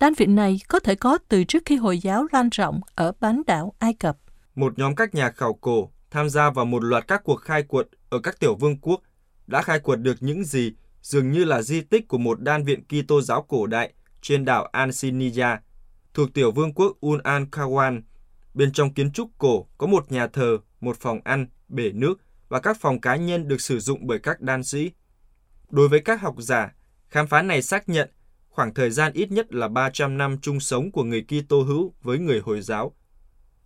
Đan 0.00 0.14
viện 0.14 0.34
này 0.34 0.60
có 0.68 0.80
thể 0.80 0.94
có 0.94 1.18
từ 1.28 1.44
trước 1.44 1.62
khi 1.66 1.76
Hồi 1.76 1.98
giáo 1.98 2.26
lan 2.32 2.48
rộng 2.52 2.80
ở 2.94 3.12
bán 3.20 3.42
đảo 3.46 3.74
Ai 3.78 3.94
Cập. 3.94 4.18
Một 4.54 4.78
nhóm 4.78 4.94
các 4.94 5.14
nhà 5.14 5.30
khảo 5.30 5.52
cổ 5.54 5.90
tham 6.10 6.28
gia 6.28 6.50
vào 6.50 6.64
một 6.64 6.84
loạt 6.84 7.08
các 7.08 7.24
cuộc 7.24 7.36
khai 7.36 7.62
quật 7.62 7.88
ở 8.10 8.20
các 8.20 8.40
tiểu 8.40 8.54
vương 8.54 8.80
quốc 8.80 9.02
đã 9.46 9.62
khai 9.62 9.80
quật 9.80 10.00
được 10.00 10.16
những 10.20 10.44
gì 10.44 10.72
dường 11.02 11.30
như 11.30 11.44
là 11.44 11.62
di 11.62 11.80
tích 11.80 12.08
của 12.08 12.18
một 12.18 12.40
đan 12.40 12.64
viện 12.64 12.82
Kitô 12.84 13.22
giáo 13.22 13.42
cổ 13.42 13.66
đại 13.66 13.92
trên 14.22 14.44
đảo 14.44 14.68
Ansiniya, 14.72 15.60
thuộc 16.14 16.34
tiểu 16.34 16.52
vương 16.52 16.74
quốc 16.74 16.96
Un 17.00 17.20
An 17.22 17.46
Kawan. 17.52 18.02
Bên 18.54 18.72
trong 18.72 18.94
kiến 18.94 19.12
trúc 19.12 19.30
cổ 19.38 19.66
có 19.78 19.86
một 19.86 20.12
nhà 20.12 20.26
thờ, 20.26 20.58
một 20.80 20.96
phòng 21.00 21.20
ăn, 21.24 21.46
bể 21.68 21.92
nước 21.92 22.14
và 22.48 22.60
các 22.60 22.76
phòng 22.80 23.00
cá 23.00 23.16
nhân 23.16 23.48
được 23.48 23.60
sử 23.60 23.80
dụng 23.80 24.06
bởi 24.06 24.18
các 24.18 24.40
đan 24.40 24.64
sĩ. 24.64 24.90
Đối 25.70 25.88
với 25.88 26.00
các 26.00 26.20
học 26.20 26.34
giả, 26.38 26.74
khám 27.08 27.26
phá 27.26 27.42
này 27.42 27.62
xác 27.62 27.88
nhận 27.88 28.10
khoảng 28.50 28.74
thời 28.74 28.90
gian 28.90 29.12
ít 29.12 29.30
nhất 29.30 29.54
là 29.54 29.68
300 29.68 30.18
năm 30.18 30.38
chung 30.42 30.60
sống 30.60 30.90
của 30.90 31.04
người 31.04 31.24
Kitô 31.28 31.62
hữu 31.62 31.94
với 32.02 32.18
người 32.18 32.40
Hồi 32.40 32.60
giáo. 32.60 32.94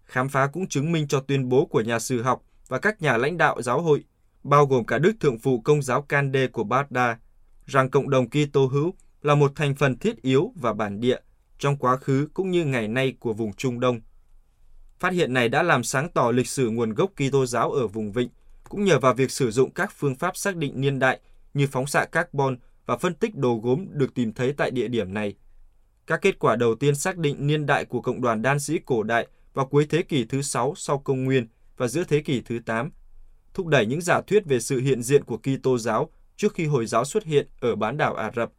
Khám 0.05 0.29
phá 0.29 0.47
cũng 0.47 0.69
chứng 0.69 0.93
minh 0.93 1.09
cho 1.09 1.21
tuyên 1.21 1.49
bố 1.49 1.67
của 1.67 1.81
nhà 1.81 1.99
sử 1.99 2.23
học 2.23 2.43
và 2.69 2.79
các 2.79 3.03
nhà 3.03 3.17
lãnh 3.17 3.39
đạo 3.39 3.63
giáo 3.63 3.83
hội, 3.83 4.05
bao 4.43 4.67
gồm 4.67 4.85
cả 4.85 4.99
Đức 4.99 5.13
Thượng 5.21 5.39
phụ 5.39 5.61
Công 5.61 5.83
giáo 5.83 6.03
Cande 6.03 6.47
của 6.47 6.65
Baghdad, 6.65 7.17
rằng 7.67 7.91
cộng 7.91 8.11
đồng 8.11 8.27
Kitô 8.31 8.67
hữu 8.67 8.95
là 9.23 9.35
một 9.35 9.53
thành 9.55 9.75
phần 9.75 9.99
thiết 9.99 10.23
yếu 10.23 10.53
và 10.57 10.73
bản 10.73 11.01
địa 11.01 11.19
trong 11.59 11.77
quá 11.77 11.97
khứ 11.97 12.29
cũng 12.35 12.51
như 12.51 12.65
ngày 12.65 12.89
nay 12.89 13.15
của 13.21 13.33
vùng 13.33 13.53
Trung 13.53 13.81
Đông. 13.81 14.01
Phát 14.99 15.13
hiện 15.13 15.33
này 15.33 15.49
đã 15.49 15.63
làm 15.63 15.85
sáng 15.85 16.09
tỏ 16.09 16.31
lịch 16.31 16.49
sử 16.49 16.71
nguồn 16.71 16.95
gốc 16.95 17.11
Kitô 17.17 17.47
giáo 17.47 17.73
ở 17.73 17.87
vùng 17.87 18.13
Vịnh, 18.13 18.29
cũng 18.69 18.85
nhờ 18.85 18.99
vào 18.99 19.15
việc 19.15 19.31
sử 19.31 19.51
dụng 19.51 19.71
các 19.71 19.93
phương 19.97 20.15
pháp 20.15 20.37
xác 20.37 20.57
định 20.57 20.81
niên 20.81 20.99
đại 20.99 21.21
như 21.55 21.67
phóng 21.67 21.87
xạ 21.87 22.05
carbon 22.05 22.57
và 22.87 22.97
phân 22.97 23.15
tích 23.15 23.35
đồ 23.35 23.61
gốm 23.63 23.87
được 23.91 24.15
tìm 24.15 24.33
thấy 24.33 24.53
tại 24.53 24.71
địa 24.71 24.89
điểm 24.89 25.15
này. 25.15 25.35
Các 26.07 26.23
kết 26.23 26.39
quả 26.39 26.57
đầu 26.57 26.75
tiên 26.75 26.95
xác 26.95 27.19
định 27.19 27.47
niên 27.47 27.67
đại 27.67 27.85
của 27.85 28.01
cộng 28.01 28.21
đoàn 28.21 28.43
đan 28.43 28.61
sĩ 28.61 28.79
cổ 28.87 29.03
đại 29.03 29.27
vào 29.55 29.67
cuối 29.67 29.87
thế 29.91 30.03
kỷ 30.03 30.25
thứ 30.25 30.43
6 30.43 30.75
sau 30.77 30.99
công 30.99 31.25
nguyên 31.25 31.47
và 31.77 31.89
giữa 31.89 32.05
thế 32.05 32.21
kỷ 32.21 32.41
thứ 32.41 32.59
8, 32.67 32.91
thúc 33.55 33.67
đẩy 33.67 33.87
những 33.87 34.01
giả 34.01 34.21
thuyết 34.21 34.47
về 34.47 34.61
sự 34.61 34.81
hiện 34.81 35.03
diện 35.03 35.25
của 35.25 35.39
Kitô 35.39 35.79
giáo 35.79 36.11
trước 36.37 36.55
khi 36.55 36.67
Hồi 36.67 36.87
giáo 36.87 37.05
xuất 37.05 37.25
hiện 37.25 37.47
ở 37.61 37.77
bán 37.77 37.97
đảo 37.97 38.15
Ả 38.15 38.31
Rập. 38.37 38.53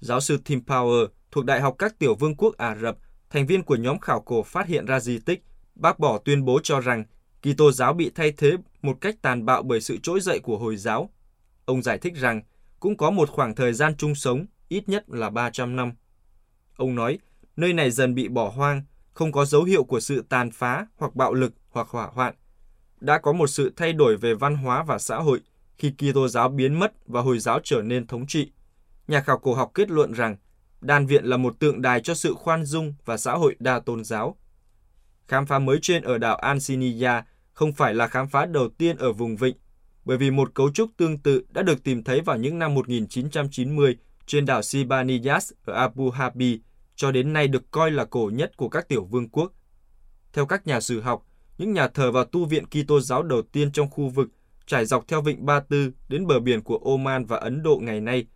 Giáo 0.00 0.20
sư 0.20 0.38
Tim 0.44 0.60
Power 0.66 1.06
thuộc 1.30 1.44
Đại 1.44 1.60
học 1.60 1.74
các 1.78 1.98
tiểu 1.98 2.14
vương 2.14 2.34
quốc 2.34 2.56
Ả 2.56 2.76
Rập, 2.76 2.98
thành 3.30 3.46
viên 3.46 3.62
của 3.62 3.76
nhóm 3.76 3.98
khảo 3.98 4.20
cổ 4.20 4.42
phát 4.42 4.66
hiện 4.66 4.86
ra 4.86 5.00
di 5.00 5.18
tích, 5.18 5.42
bác 5.74 5.98
bỏ 5.98 6.18
tuyên 6.18 6.44
bố 6.44 6.60
cho 6.62 6.80
rằng 6.80 7.04
Kitô 7.42 7.72
giáo 7.72 7.92
bị 7.92 8.10
thay 8.14 8.32
thế 8.32 8.52
một 8.82 9.00
cách 9.00 9.16
tàn 9.22 9.44
bạo 9.44 9.62
bởi 9.62 9.80
sự 9.80 9.98
trỗi 10.02 10.20
dậy 10.20 10.40
của 10.40 10.58
Hồi 10.58 10.76
giáo. 10.76 11.10
Ông 11.64 11.82
giải 11.82 11.98
thích 11.98 12.14
rằng 12.16 12.42
cũng 12.80 12.96
có 12.96 13.10
một 13.10 13.30
khoảng 13.30 13.54
thời 13.54 13.72
gian 13.72 13.96
chung 13.96 14.14
sống, 14.14 14.46
ít 14.68 14.88
nhất 14.88 15.04
là 15.08 15.30
300 15.30 15.76
năm. 15.76 15.92
Ông 16.76 16.94
nói, 16.94 17.18
nơi 17.56 17.72
này 17.72 17.90
dần 17.90 18.14
bị 18.14 18.28
bỏ 18.28 18.48
hoang, 18.48 18.82
không 19.12 19.32
có 19.32 19.44
dấu 19.44 19.64
hiệu 19.64 19.84
của 19.84 20.00
sự 20.00 20.24
tàn 20.28 20.50
phá 20.50 20.86
hoặc 20.96 21.14
bạo 21.14 21.34
lực 21.34 21.52
hoặc 21.70 21.88
hỏa 21.88 22.06
hoạn. 22.06 22.34
Đã 23.00 23.18
có 23.18 23.32
một 23.32 23.46
sự 23.46 23.72
thay 23.76 23.92
đổi 23.92 24.16
về 24.16 24.34
văn 24.34 24.56
hóa 24.56 24.82
và 24.82 24.98
xã 24.98 25.16
hội 25.16 25.40
khi 25.78 25.90
Kitô 25.90 26.28
giáo 26.28 26.48
biến 26.48 26.74
mất 26.74 26.92
và 27.06 27.20
Hồi 27.20 27.38
giáo 27.38 27.60
trở 27.64 27.82
nên 27.82 28.06
thống 28.06 28.26
trị. 28.26 28.52
Nhà 29.08 29.20
khảo 29.20 29.38
cổ 29.38 29.54
học 29.54 29.70
kết 29.74 29.90
luận 29.90 30.12
rằng 30.12 30.36
đan 30.80 31.06
viện 31.06 31.24
là 31.24 31.36
một 31.36 31.58
tượng 31.58 31.82
đài 31.82 32.00
cho 32.00 32.14
sự 32.14 32.34
khoan 32.34 32.64
dung 32.64 32.94
và 33.04 33.16
xã 33.16 33.32
hội 33.32 33.56
đa 33.58 33.80
tôn 33.80 34.04
giáo. 34.04 34.36
Khám 35.28 35.46
phá 35.46 35.58
mới 35.58 35.78
trên 35.82 36.02
ở 36.02 36.18
đảo 36.18 36.36
Ansiniya 36.36 37.24
không 37.52 37.72
phải 37.72 37.94
là 37.94 38.06
khám 38.06 38.28
phá 38.28 38.46
đầu 38.46 38.68
tiên 38.68 38.96
ở 38.96 39.12
vùng 39.12 39.36
vịnh, 39.36 39.56
bởi 40.10 40.18
vì 40.18 40.30
một 40.30 40.54
cấu 40.54 40.70
trúc 40.70 40.90
tương 40.96 41.18
tự 41.18 41.44
đã 41.50 41.62
được 41.62 41.84
tìm 41.84 42.04
thấy 42.04 42.20
vào 42.20 42.36
những 42.36 42.58
năm 42.58 42.74
1990 42.74 43.96
trên 44.26 44.46
đảo 44.46 44.62
Sibaniyas 44.62 45.52
ở 45.64 45.74
Abu 45.74 46.12
Dhabi, 46.18 46.60
cho 46.96 47.12
đến 47.12 47.32
nay 47.32 47.48
được 47.48 47.70
coi 47.70 47.90
là 47.90 48.04
cổ 48.04 48.30
nhất 48.34 48.56
của 48.56 48.68
các 48.68 48.88
tiểu 48.88 49.04
vương 49.04 49.28
quốc. 49.28 49.52
Theo 50.32 50.46
các 50.46 50.66
nhà 50.66 50.80
sử 50.80 51.00
học, 51.00 51.26
những 51.58 51.72
nhà 51.72 51.88
thờ 51.88 52.12
và 52.12 52.24
tu 52.32 52.44
viện 52.44 52.64
Kitô 52.66 53.00
giáo 53.00 53.22
đầu 53.22 53.42
tiên 53.42 53.72
trong 53.72 53.90
khu 53.90 54.08
vực 54.08 54.28
trải 54.66 54.84
dọc 54.84 55.08
theo 55.08 55.22
vịnh 55.22 55.46
Ba 55.46 55.60
Tư 55.60 55.92
đến 56.08 56.26
bờ 56.26 56.40
biển 56.40 56.62
của 56.62 56.76
Oman 56.76 57.24
và 57.24 57.36
Ấn 57.36 57.62
Độ 57.62 57.80
ngày 57.82 58.00
nay. 58.00 58.26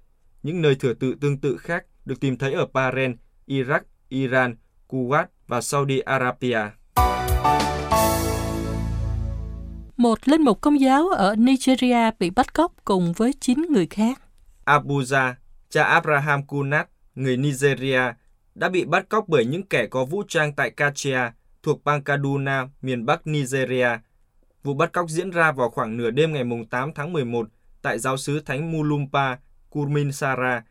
Những 0.42 0.62
nơi 0.62 0.74
thừa 0.74 0.94
tự 0.94 1.14
tương 1.20 1.38
tự 1.38 1.56
khác 1.56 1.86
được 2.04 2.20
tìm 2.20 2.36
thấy 2.36 2.52
ở 2.52 2.66
Bahrain, 2.72 3.16
Iraq, 3.46 3.80
Iran, 4.08 4.56
Kuwait 4.88 5.26
và 5.46 5.60
Saudi 5.60 5.98
Arabia. 5.98 6.60
Một 9.96 10.28
linh 10.28 10.42
mục 10.42 10.60
công 10.60 10.80
giáo 10.80 11.08
ở 11.08 11.34
Nigeria 11.36 12.10
bị 12.18 12.30
bắt 12.30 12.54
cóc 12.54 12.72
cùng 12.84 13.12
với 13.12 13.32
9 13.40 13.62
người 13.70 13.86
khác. 13.86 14.22
Abuja, 14.64 15.34
cha 15.68 15.84
Abraham 15.84 16.46
Kunat, 16.46 16.88
người 17.14 17.36
Nigeria, 17.36 18.00
đã 18.54 18.68
bị 18.68 18.84
bắt 18.84 19.08
cóc 19.08 19.28
bởi 19.28 19.44
những 19.44 19.62
kẻ 19.62 19.86
có 19.86 20.04
vũ 20.04 20.22
trang 20.28 20.52
tại 20.52 20.70
Kachia, 20.70 21.20
thuộc 21.62 21.84
bang 21.84 22.04
Kaduna, 22.04 22.68
miền 22.82 23.06
Bắc 23.06 23.26
Nigeria. 23.26 23.88
Vụ 24.62 24.74
bắt 24.74 24.92
cóc 24.92 25.08
diễn 25.08 25.30
ra 25.30 25.52
vào 25.52 25.70
khoảng 25.70 25.96
nửa 25.96 26.10
đêm 26.10 26.32
ngày 26.32 26.44
8 26.70 26.92
tháng 26.94 27.12
11 27.12 27.48
tại 27.82 27.98
giáo 27.98 28.16
sứ 28.16 28.40
Thánh 28.40 28.72
Mulumpa, 28.72 29.36
Kurminsara. 29.70 30.62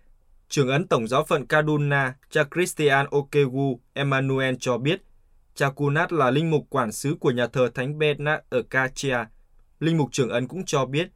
Trưởng 0.50 0.70
ấn 0.70 0.88
Tổng 0.88 1.08
giáo 1.08 1.26
phận 1.26 1.46
Kaduna, 1.46 2.14
cha 2.30 2.44
Christian 2.56 3.06
Okegu 3.12 3.80
Emmanuel 3.94 4.56
cho 4.60 4.78
biết, 4.78 5.02
cha 5.56 5.70
Kunat 5.70 6.14
là 6.14 6.32
linh 6.32 6.52
mục 6.52 6.68
quản 6.70 6.92
sứ 6.92 7.16
của 7.20 7.32
nhà 7.32 7.48
thờ 7.48 7.70
Thánh 7.76 8.00
Bernard 8.00 8.42
ở 8.50 8.62
Kachia. 8.70 9.18
Linh 9.80 9.98
mục 9.98 10.10
trưởng 10.12 10.30
ấn 10.30 10.48
cũng 10.48 10.66
cho 10.66 10.86
biết, 10.86 11.08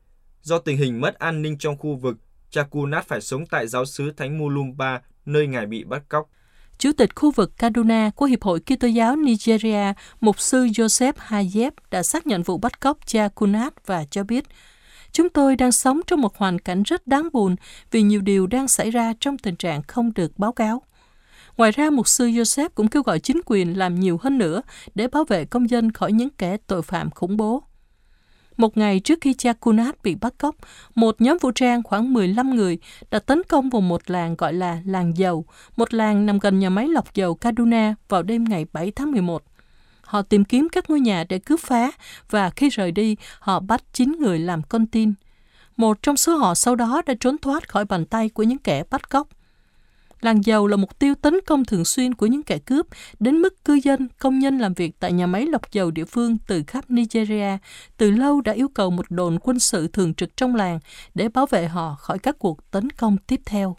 do 0.41 0.59
tình 0.59 0.77
hình 0.77 1.01
mất 1.01 1.19
an 1.19 1.41
ninh 1.41 1.57
trong 1.57 1.77
khu 1.77 1.95
vực, 1.95 2.17
cha 2.49 2.63
Kunat 2.63 3.07
phải 3.07 3.21
sống 3.21 3.45
tại 3.45 3.67
giáo 3.67 3.85
sứ 3.85 4.11
Thánh 4.11 4.37
Mulumba 4.37 5.01
nơi 5.25 5.47
ngài 5.47 5.65
bị 5.65 5.83
bắt 5.83 6.03
cóc. 6.09 6.29
Chủ 6.77 6.91
tịch 6.97 7.15
khu 7.15 7.31
vực 7.31 7.57
Kaduna 7.57 8.09
của 8.15 8.25
Hiệp 8.25 8.43
hội 8.43 8.59
Kitô 8.59 8.87
giáo 8.87 9.15
Nigeria, 9.15 9.93
mục 10.19 10.39
sư 10.39 10.65
Joseph 10.65 11.13
Hayeb 11.17 11.73
đã 11.91 12.03
xác 12.03 12.27
nhận 12.27 12.43
vụ 12.43 12.57
bắt 12.57 12.79
cóc 12.79 12.97
cha 13.05 13.27
Kunat 13.27 13.73
và 13.85 14.05
cho 14.11 14.23
biết, 14.23 14.45
Chúng 15.11 15.29
tôi 15.29 15.55
đang 15.55 15.71
sống 15.71 16.01
trong 16.07 16.21
một 16.21 16.37
hoàn 16.37 16.59
cảnh 16.59 16.83
rất 16.83 17.07
đáng 17.07 17.29
buồn 17.33 17.55
vì 17.91 18.01
nhiều 18.01 18.21
điều 18.21 18.47
đang 18.47 18.67
xảy 18.67 18.91
ra 18.91 19.13
trong 19.19 19.37
tình 19.37 19.55
trạng 19.55 19.81
không 19.87 20.13
được 20.13 20.39
báo 20.39 20.51
cáo. 20.51 20.81
Ngoài 21.57 21.71
ra, 21.71 21.89
mục 21.89 22.07
sư 22.07 22.27
Joseph 22.27 22.69
cũng 22.75 22.87
kêu 22.87 23.03
gọi 23.03 23.19
chính 23.19 23.41
quyền 23.45 23.77
làm 23.77 23.99
nhiều 23.99 24.19
hơn 24.21 24.37
nữa 24.37 24.61
để 24.95 25.07
bảo 25.07 25.23
vệ 25.23 25.45
công 25.45 25.69
dân 25.69 25.91
khỏi 25.91 26.11
những 26.11 26.29
kẻ 26.29 26.57
tội 26.67 26.81
phạm 26.81 27.11
khủng 27.11 27.37
bố. 27.37 27.63
Một 28.57 28.77
ngày 28.77 28.99
trước 28.99 29.19
khi 29.21 29.33
cha 29.33 29.53
Kunat 29.53 30.03
bị 30.03 30.15
bắt 30.15 30.33
cóc, 30.37 30.55
một 30.95 31.21
nhóm 31.21 31.37
vũ 31.41 31.51
trang 31.51 31.83
khoảng 31.83 32.13
15 32.13 32.55
người 32.55 32.77
đã 33.11 33.19
tấn 33.19 33.41
công 33.43 33.69
vào 33.69 33.81
một 33.81 34.09
làng 34.09 34.35
gọi 34.35 34.53
là 34.53 34.81
làng 34.85 35.17
dầu, 35.17 35.45
một 35.77 35.93
làng 35.93 36.25
nằm 36.25 36.39
gần 36.39 36.59
nhà 36.59 36.69
máy 36.69 36.87
lọc 36.87 37.13
dầu 37.13 37.35
Kaduna 37.35 37.95
vào 38.09 38.23
đêm 38.23 38.43
ngày 38.43 38.65
7 38.73 38.91
tháng 38.91 39.11
11. 39.11 39.43
Họ 40.01 40.21
tìm 40.21 40.45
kiếm 40.45 40.67
các 40.71 40.89
ngôi 40.89 40.99
nhà 40.99 41.23
để 41.29 41.39
cướp 41.39 41.59
phá 41.59 41.91
và 42.29 42.49
khi 42.49 42.69
rời 42.69 42.91
đi, 42.91 43.15
họ 43.39 43.59
bắt 43.59 43.83
9 43.93 44.15
người 44.19 44.39
làm 44.39 44.61
con 44.63 44.85
tin. 44.85 45.13
Một 45.77 45.97
trong 46.01 46.17
số 46.17 46.37
họ 46.37 46.55
sau 46.55 46.75
đó 46.75 47.01
đã 47.05 47.13
trốn 47.19 47.37
thoát 47.37 47.69
khỏi 47.69 47.85
bàn 47.85 48.05
tay 48.05 48.29
của 48.29 48.43
những 48.43 48.57
kẻ 48.57 48.83
bắt 48.91 49.09
cóc. 49.09 49.27
Làng 50.21 50.45
dầu 50.45 50.67
là 50.67 50.77
mục 50.77 50.99
tiêu 50.99 51.15
tấn 51.15 51.33
công 51.45 51.65
thường 51.65 51.85
xuyên 51.85 52.13
của 52.13 52.25
những 52.25 52.43
kẻ 52.43 52.59
cướp, 52.59 52.87
đến 53.19 53.37
mức 53.37 53.65
cư 53.65 53.73
dân, 53.73 54.07
công 54.19 54.39
nhân 54.39 54.57
làm 54.57 54.73
việc 54.73 54.99
tại 54.99 55.13
nhà 55.13 55.27
máy 55.27 55.45
lọc 55.45 55.71
dầu 55.71 55.91
địa 55.91 56.05
phương 56.05 56.37
từ 56.47 56.63
khắp 56.67 56.85
Nigeria 56.89 57.57
từ 57.97 58.11
lâu 58.11 58.41
đã 58.41 58.51
yêu 58.51 58.67
cầu 58.67 58.89
một 58.89 59.05
đồn 59.09 59.39
quân 59.39 59.59
sự 59.59 59.87
thường 59.87 60.13
trực 60.13 60.37
trong 60.37 60.55
làng 60.55 60.79
để 61.15 61.29
bảo 61.29 61.45
vệ 61.45 61.67
họ 61.67 61.95
khỏi 61.99 62.19
các 62.19 62.35
cuộc 62.39 62.71
tấn 62.71 62.89
công 62.89 63.17
tiếp 63.17 63.41
theo. 63.45 63.77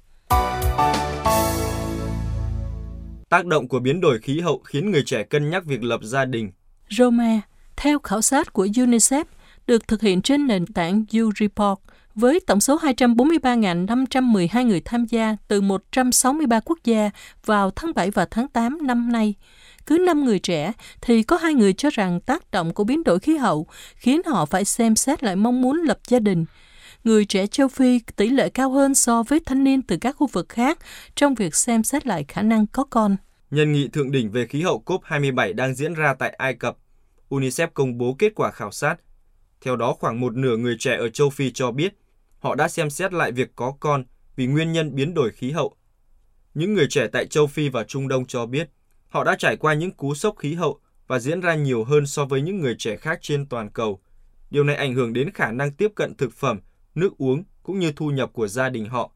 Tác 3.29 3.47
động 3.47 3.69
của 3.69 3.79
biến 3.79 4.01
đổi 4.01 4.19
khí 4.19 4.41
hậu 4.41 4.59
khiến 4.59 4.91
người 4.91 5.03
trẻ 5.07 5.23
cân 5.23 5.51
nhắc 5.51 5.65
việc 5.65 5.83
lập 5.83 6.01
gia 6.03 6.25
đình. 6.25 6.51
Roma, 6.91 7.41
theo 7.77 7.99
khảo 7.99 8.23
sát 8.23 8.53
của 8.53 8.67
UNICEF, 8.67 9.25
được 9.67 9.89
thực 9.89 10.01
hiện 10.01 10.23
trên 10.23 10.47
nền 10.47 10.67
tảng 10.67 11.05
U-Report, 11.11 11.77
với 12.19 12.41
tổng 12.47 12.61
số 12.61 12.79
243.512 12.79 14.67
người 14.67 14.81
tham 14.81 15.05
gia 15.05 15.37
từ 15.49 15.61
163 15.61 16.61
quốc 16.65 16.79
gia 16.85 17.11
vào 17.45 17.71
tháng 17.71 17.95
7 17.95 18.11
và 18.11 18.27
tháng 18.31 18.49
8 18.49 18.79
năm 18.87 19.13
nay. 19.13 19.35
Cứ 19.87 19.99
5 20.07 20.25
người 20.25 20.39
trẻ 20.39 20.73
thì 21.01 21.23
có 21.23 21.37
hai 21.37 21.55
người 21.55 21.73
cho 21.73 21.91
rằng 21.91 22.21
tác 22.21 22.51
động 22.51 22.75
của 22.75 22.85
biến 22.85 23.05
đổi 23.05 23.19
khí 23.19 23.37
hậu 23.37 23.67
khiến 23.95 24.21
họ 24.27 24.47
phải 24.47 24.65
xem 24.65 24.97
xét 24.97 25.23
lại 25.23 25.37
mong 25.37 25.63
muốn 25.63 25.77
lập 25.77 25.99
gia 26.09 26.19
đình. 26.19 26.45
Người 27.05 27.25
trẻ 27.25 27.47
châu 27.47 27.69
Phi 27.69 28.01
tỷ 28.17 28.29
lệ 28.29 28.49
cao 28.49 28.71
hơn 28.71 28.95
so 28.95 29.23
với 29.23 29.41
thanh 29.47 29.65
niên 29.65 29.83
từ 29.83 29.97
các 30.01 30.17
khu 30.17 30.27
vực 30.27 30.49
khác 30.49 30.79
trong 31.17 31.35
việc 31.35 31.55
xem 31.55 31.83
xét 31.83 32.07
lại 32.07 32.25
khả 32.29 32.43
năng 32.43 32.67
có 32.67 32.85
con. 32.85 33.17
Nhân 33.51 33.73
nghị 33.73 33.89
thượng 33.89 34.11
đỉnh 34.11 34.31
về 34.31 34.47
khí 34.47 34.63
hậu 34.63 34.83
COP27 34.87 35.55
đang 35.55 35.75
diễn 35.75 35.95
ra 35.95 36.15
tại 36.15 36.31
Ai 36.31 36.55
Cập, 36.55 36.77
UNICEF 37.29 37.69
công 37.75 37.99
bố 37.99 38.17
kết 38.19 38.33
quả 38.35 38.51
khảo 38.51 38.71
sát. 38.71 38.97
Theo 39.61 39.77
đó, 39.77 39.95
khoảng 40.01 40.21
một 40.21 40.37
nửa 40.37 40.57
người 40.57 40.77
trẻ 40.79 40.97
ở 40.97 41.09
châu 41.09 41.31
Phi 41.31 41.51
cho 41.51 41.71
biết 41.71 41.95
họ 42.39 42.55
đã 42.55 42.69
xem 42.69 42.91
xét 42.91 43.13
lại 43.13 43.33
việc 43.33 43.51
có 43.57 43.75
con 43.81 44.05
vì 44.37 44.47
nguyên 44.47 44.73
nhân 44.73 44.95
biến 44.95 45.15
đổi 45.15 45.33
khí 45.33 45.51
hậu. 45.51 45.77
Những 46.55 46.75
người 46.75 46.87
trẻ 46.91 47.07
tại 47.13 47.27
châu 47.27 47.47
Phi 47.47 47.69
và 47.69 47.85
Trung 47.85 48.09
Đông 48.09 48.27
cho 48.27 48.47
biết 48.47 48.71
họ 49.09 49.25
đã 49.25 49.37
trải 49.39 49.57
qua 49.57 49.75
những 49.75 49.91
cú 49.91 50.15
sốc 50.15 50.37
khí 50.39 50.55
hậu 50.55 50.81
và 51.07 51.19
diễn 51.19 51.41
ra 51.41 51.55
nhiều 51.55 51.85
hơn 51.85 52.07
so 52.07 52.25
với 52.25 52.43
những 52.43 52.61
người 52.61 52.77
trẻ 52.79 52.97
khác 52.97 53.19
trên 53.23 53.47
toàn 53.47 53.71
cầu. 53.71 54.01
Điều 54.51 54.65
này 54.65 54.77
ảnh 54.77 54.95
hưởng 54.95 55.13
đến 55.13 55.33
khả 55.33 55.53
năng 55.53 55.73
tiếp 55.73 55.93
cận 55.95 56.15
thực 56.17 56.33
phẩm, 56.33 56.61
nước 56.95 57.19
uống 57.19 57.45
cũng 57.63 57.79
như 57.79 57.93
thu 57.93 58.11
nhập 58.11 58.31
của 58.33 58.49
gia 58.49 58.69
đình 58.69 58.89
họ. 58.89 59.13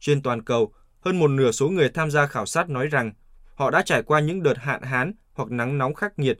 Trên 0.00 0.22
toàn 0.22 0.42
cầu, 0.42 0.72
hơn 1.00 1.18
một 1.18 1.28
nửa 1.28 1.52
số 1.52 1.68
người 1.68 1.88
tham 1.88 2.10
gia 2.10 2.26
khảo 2.26 2.46
sát 2.46 2.68
nói 2.68 2.86
rằng 2.86 3.12
họ 3.54 3.70
đã 3.70 3.82
trải 3.82 4.02
qua 4.02 4.20
những 4.20 4.42
đợt 4.42 4.58
hạn 4.58 4.82
hán 4.82 5.12
hoặc 5.32 5.50
nắng 5.50 5.78
nóng 5.78 5.94
khắc 5.94 6.18
nghiệt. 6.18 6.38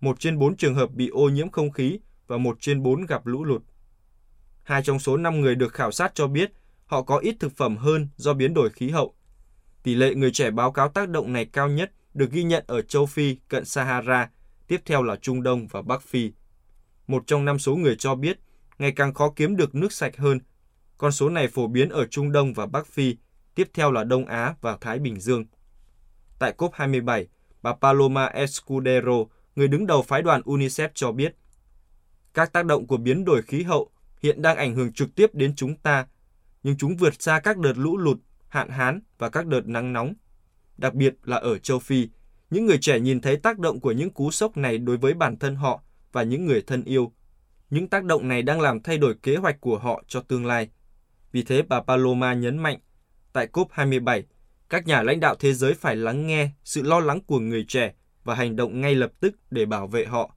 Một 0.00 0.20
trên 0.20 0.38
bốn 0.38 0.56
trường 0.56 0.74
hợp 0.74 0.90
bị 0.90 1.08
ô 1.08 1.28
nhiễm 1.28 1.50
không 1.50 1.70
khí 1.70 1.98
và 2.26 2.36
một 2.36 2.56
trên 2.60 2.82
bốn 2.82 3.06
gặp 3.06 3.26
lũ 3.26 3.44
lụt. 3.44 3.62
Hai 4.70 4.82
trong 4.82 4.98
số 4.98 5.16
5 5.16 5.40
người 5.40 5.54
được 5.54 5.74
khảo 5.74 5.92
sát 5.92 6.14
cho 6.14 6.26
biết 6.26 6.52
họ 6.86 7.02
có 7.02 7.18
ít 7.18 7.36
thực 7.40 7.56
phẩm 7.56 7.76
hơn 7.76 8.08
do 8.16 8.34
biến 8.34 8.54
đổi 8.54 8.70
khí 8.70 8.90
hậu. 8.90 9.14
Tỷ 9.82 9.94
lệ 9.94 10.14
người 10.14 10.30
trẻ 10.30 10.50
báo 10.50 10.72
cáo 10.72 10.88
tác 10.88 11.08
động 11.08 11.32
này 11.32 11.44
cao 11.44 11.68
nhất 11.68 11.92
được 12.14 12.30
ghi 12.30 12.42
nhận 12.42 12.64
ở 12.66 12.82
châu 12.82 13.06
Phi 13.06 13.36
cận 13.48 13.64
Sahara, 13.64 14.30
tiếp 14.68 14.80
theo 14.84 15.02
là 15.02 15.16
Trung 15.16 15.42
Đông 15.42 15.66
và 15.66 15.82
Bắc 15.82 16.02
Phi. 16.02 16.32
Một 17.06 17.22
trong 17.26 17.44
năm 17.44 17.58
số 17.58 17.76
người 17.76 17.96
cho 17.96 18.14
biết 18.14 18.38
ngày 18.78 18.92
càng 18.92 19.14
khó 19.14 19.32
kiếm 19.36 19.56
được 19.56 19.74
nước 19.74 19.92
sạch 19.92 20.16
hơn. 20.16 20.38
Con 20.98 21.12
số 21.12 21.28
này 21.28 21.48
phổ 21.48 21.66
biến 21.66 21.88
ở 21.88 22.06
Trung 22.06 22.32
Đông 22.32 22.54
và 22.54 22.66
Bắc 22.66 22.86
Phi, 22.86 23.16
tiếp 23.54 23.68
theo 23.74 23.92
là 23.92 24.04
Đông 24.04 24.26
Á 24.26 24.54
và 24.60 24.76
Thái 24.80 24.98
Bình 24.98 25.20
Dương. 25.20 25.44
Tại 26.38 26.54
COP27, 26.58 27.24
bà 27.62 27.72
Paloma 27.72 28.26
Escudero, 28.26 29.24
người 29.56 29.68
đứng 29.68 29.86
đầu 29.86 30.02
phái 30.02 30.22
đoàn 30.22 30.42
UNICEF 30.44 30.88
cho 30.94 31.12
biết, 31.12 31.36
các 32.34 32.52
tác 32.52 32.64
động 32.64 32.86
của 32.86 32.96
biến 32.96 33.24
đổi 33.24 33.42
khí 33.42 33.62
hậu 33.62 33.90
hiện 34.22 34.42
đang 34.42 34.56
ảnh 34.56 34.74
hưởng 34.74 34.92
trực 34.92 35.14
tiếp 35.14 35.34
đến 35.34 35.54
chúng 35.56 35.76
ta, 35.76 36.06
nhưng 36.62 36.76
chúng 36.76 36.96
vượt 36.96 37.22
xa 37.22 37.40
các 37.40 37.58
đợt 37.58 37.78
lũ 37.78 37.96
lụt, 37.96 38.18
hạn 38.48 38.68
hán 38.68 39.00
và 39.18 39.28
các 39.28 39.46
đợt 39.46 39.66
nắng 39.66 39.92
nóng. 39.92 40.14
Đặc 40.76 40.94
biệt 40.94 41.14
là 41.24 41.36
ở 41.36 41.58
châu 41.58 41.78
Phi, 41.78 42.08
những 42.50 42.66
người 42.66 42.78
trẻ 42.80 43.00
nhìn 43.00 43.20
thấy 43.20 43.36
tác 43.36 43.58
động 43.58 43.80
của 43.80 43.92
những 43.92 44.10
cú 44.10 44.30
sốc 44.30 44.56
này 44.56 44.78
đối 44.78 44.96
với 44.96 45.14
bản 45.14 45.36
thân 45.36 45.56
họ 45.56 45.82
và 46.12 46.22
những 46.22 46.46
người 46.46 46.62
thân 46.66 46.84
yêu. 46.84 47.12
Những 47.70 47.88
tác 47.88 48.04
động 48.04 48.28
này 48.28 48.42
đang 48.42 48.60
làm 48.60 48.82
thay 48.82 48.98
đổi 48.98 49.14
kế 49.22 49.36
hoạch 49.36 49.60
của 49.60 49.78
họ 49.78 50.02
cho 50.08 50.20
tương 50.20 50.46
lai. 50.46 50.68
Vì 51.32 51.42
thế 51.42 51.62
bà 51.62 51.80
Paloma 51.80 52.34
nhấn 52.34 52.58
mạnh, 52.58 52.78
tại 53.32 53.48
COP27, 53.52 54.22
các 54.68 54.86
nhà 54.86 55.02
lãnh 55.02 55.20
đạo 55.20 55.34
thế 55.38 55.52
giới 55.52 55.74
phải 55.74 55.96
lắng 55.96 56.26
nghe 56.26 56.50
sự 56.64 56.82
lo 56.82 57.00
lắng 57.00 57.20
của 57.26 57.40
người 57.40 57.64
trẻ 57.68 57.94
và 58.24 58.34
hành 58.34 58.56
động 58.56 58.80
ngay 58.80 58.94
lập 58.94 59.12
tức 59.20 59.34
để 59.50 59.66
bảo 59.66 59.86
vệ 59.86 60.04
họ. 60.04 60.34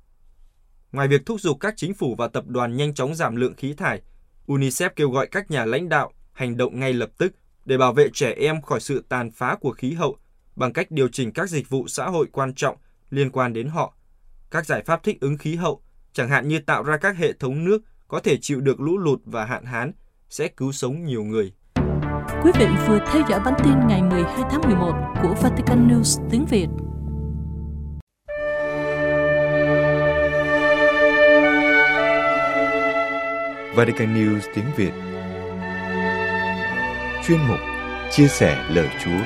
Ngoài 0.94 1.08
việc 1.08 1.26
thúc 1.26 1.42
giục 1.42 1.58
các 1.60 1.74
chính 1.78 1.94
phủ 1.94 2.16
và 2.18 2.28
tập 2.28 2.48
đoàn 2.48 2.78
nhanh 2.78 2.94
chóng 2.94 3.16
giảm 3.16 3.36
lượng 3.36 3.54
khí 3.56 3.74
thải, 3.74 4.02
UNICEF 4.48 4.90
kêu 4.96 5.10
gọi 5.10 5.28
các 5.28 5.52
nhà 5.52 5.66
lãnh 5.66 5.90
đạo 5.90 6.12
hành 6.32 6.58
động 6.58 6.80
ngay 6.80 6.94
lập 6.94 7.10
tức 7.18 7.34
để 7.66 7.78
bảo 7.78 7.94
vệ 7.94 8.10
trẻ 8.14 8.34
em 8.38 8.62
khỏi 8.62 8.80
sự 8.80 9.06
tàn 9.10 9.32
phá 9.32 9.56
của 9.62 9.72
khí 9.72 9.94
hậu 9.94 10.18
bằng 10.56 10.74
cách 10.74 10.92
điều 10.92 11.08
chỉnh 11.08 11.32
các 11.32 11.50
dịch 11.50 11.70
vụ 11.70 11.88
xã 11.88 12.06
hội 12.06 12.28
quan 12.32 12.54
trọng 12.54 12.78
liên 13.10 13.30
quan 13.30 13.54
đến 13.54 13.68
họ. 13.68 13.94
Các 14.52 14.66
giải 14.66 14.84
pháp 14.86 15.04
thích 15.04 15.18
ứng 15.22 15.38
khí 15.38 15.56
hậu, 15.56 15.82
chẳng 16.14 16.30
hạn 16.30 16.48
như 16.48 16.60
tạo 16.60 16.84
ra 16.84 16.98
các 16.98 17.18
hệ 17.18 17.34
thống 17.34 17.66
nước 17.66 17.82
có 18.08 18.20
thể 18.20 18.38
chịu 18.42 18.62
được 18.62 18.80
lũ 18.80 18.98
lụt 18.98 19.20
và 19.26 19.46
hạn 19.46 19.66
hán, 19.66 19.92
sẽ 20.30 20.48
cứu 20.48 20.72
sống 20.72 21.06
nhiều 21.06 21.24
người. 21.24 21.54
Quý 22.44 22.52
vị 22.60 22.68
vừa 22.88 23.00
theo 23.12 23.22
dõi 23.30 23.40
bản 23.46 23.54
tin 23.64 23.74
ngày 23.88 24.02
12 24.02 24.50
tháng 24.52 24.62
11 24.62 24.94
của 25.22 25.36
Vatican 25.42 25.88
News 25.88 26.30
tiếng 26.32 26.46
Việt. 26.46 26.68
Vatican 33.76 34.14
News 34.14 34.40
tiếng 34.56 34.66
Việt 34.76 34.92
Chuyên 37.28 37.40
mục 37.48 37.60
Chia 38.12 38.28
sẻ 38.28 38.66
lời 38.70 38.90
Chúa 39.04 39.22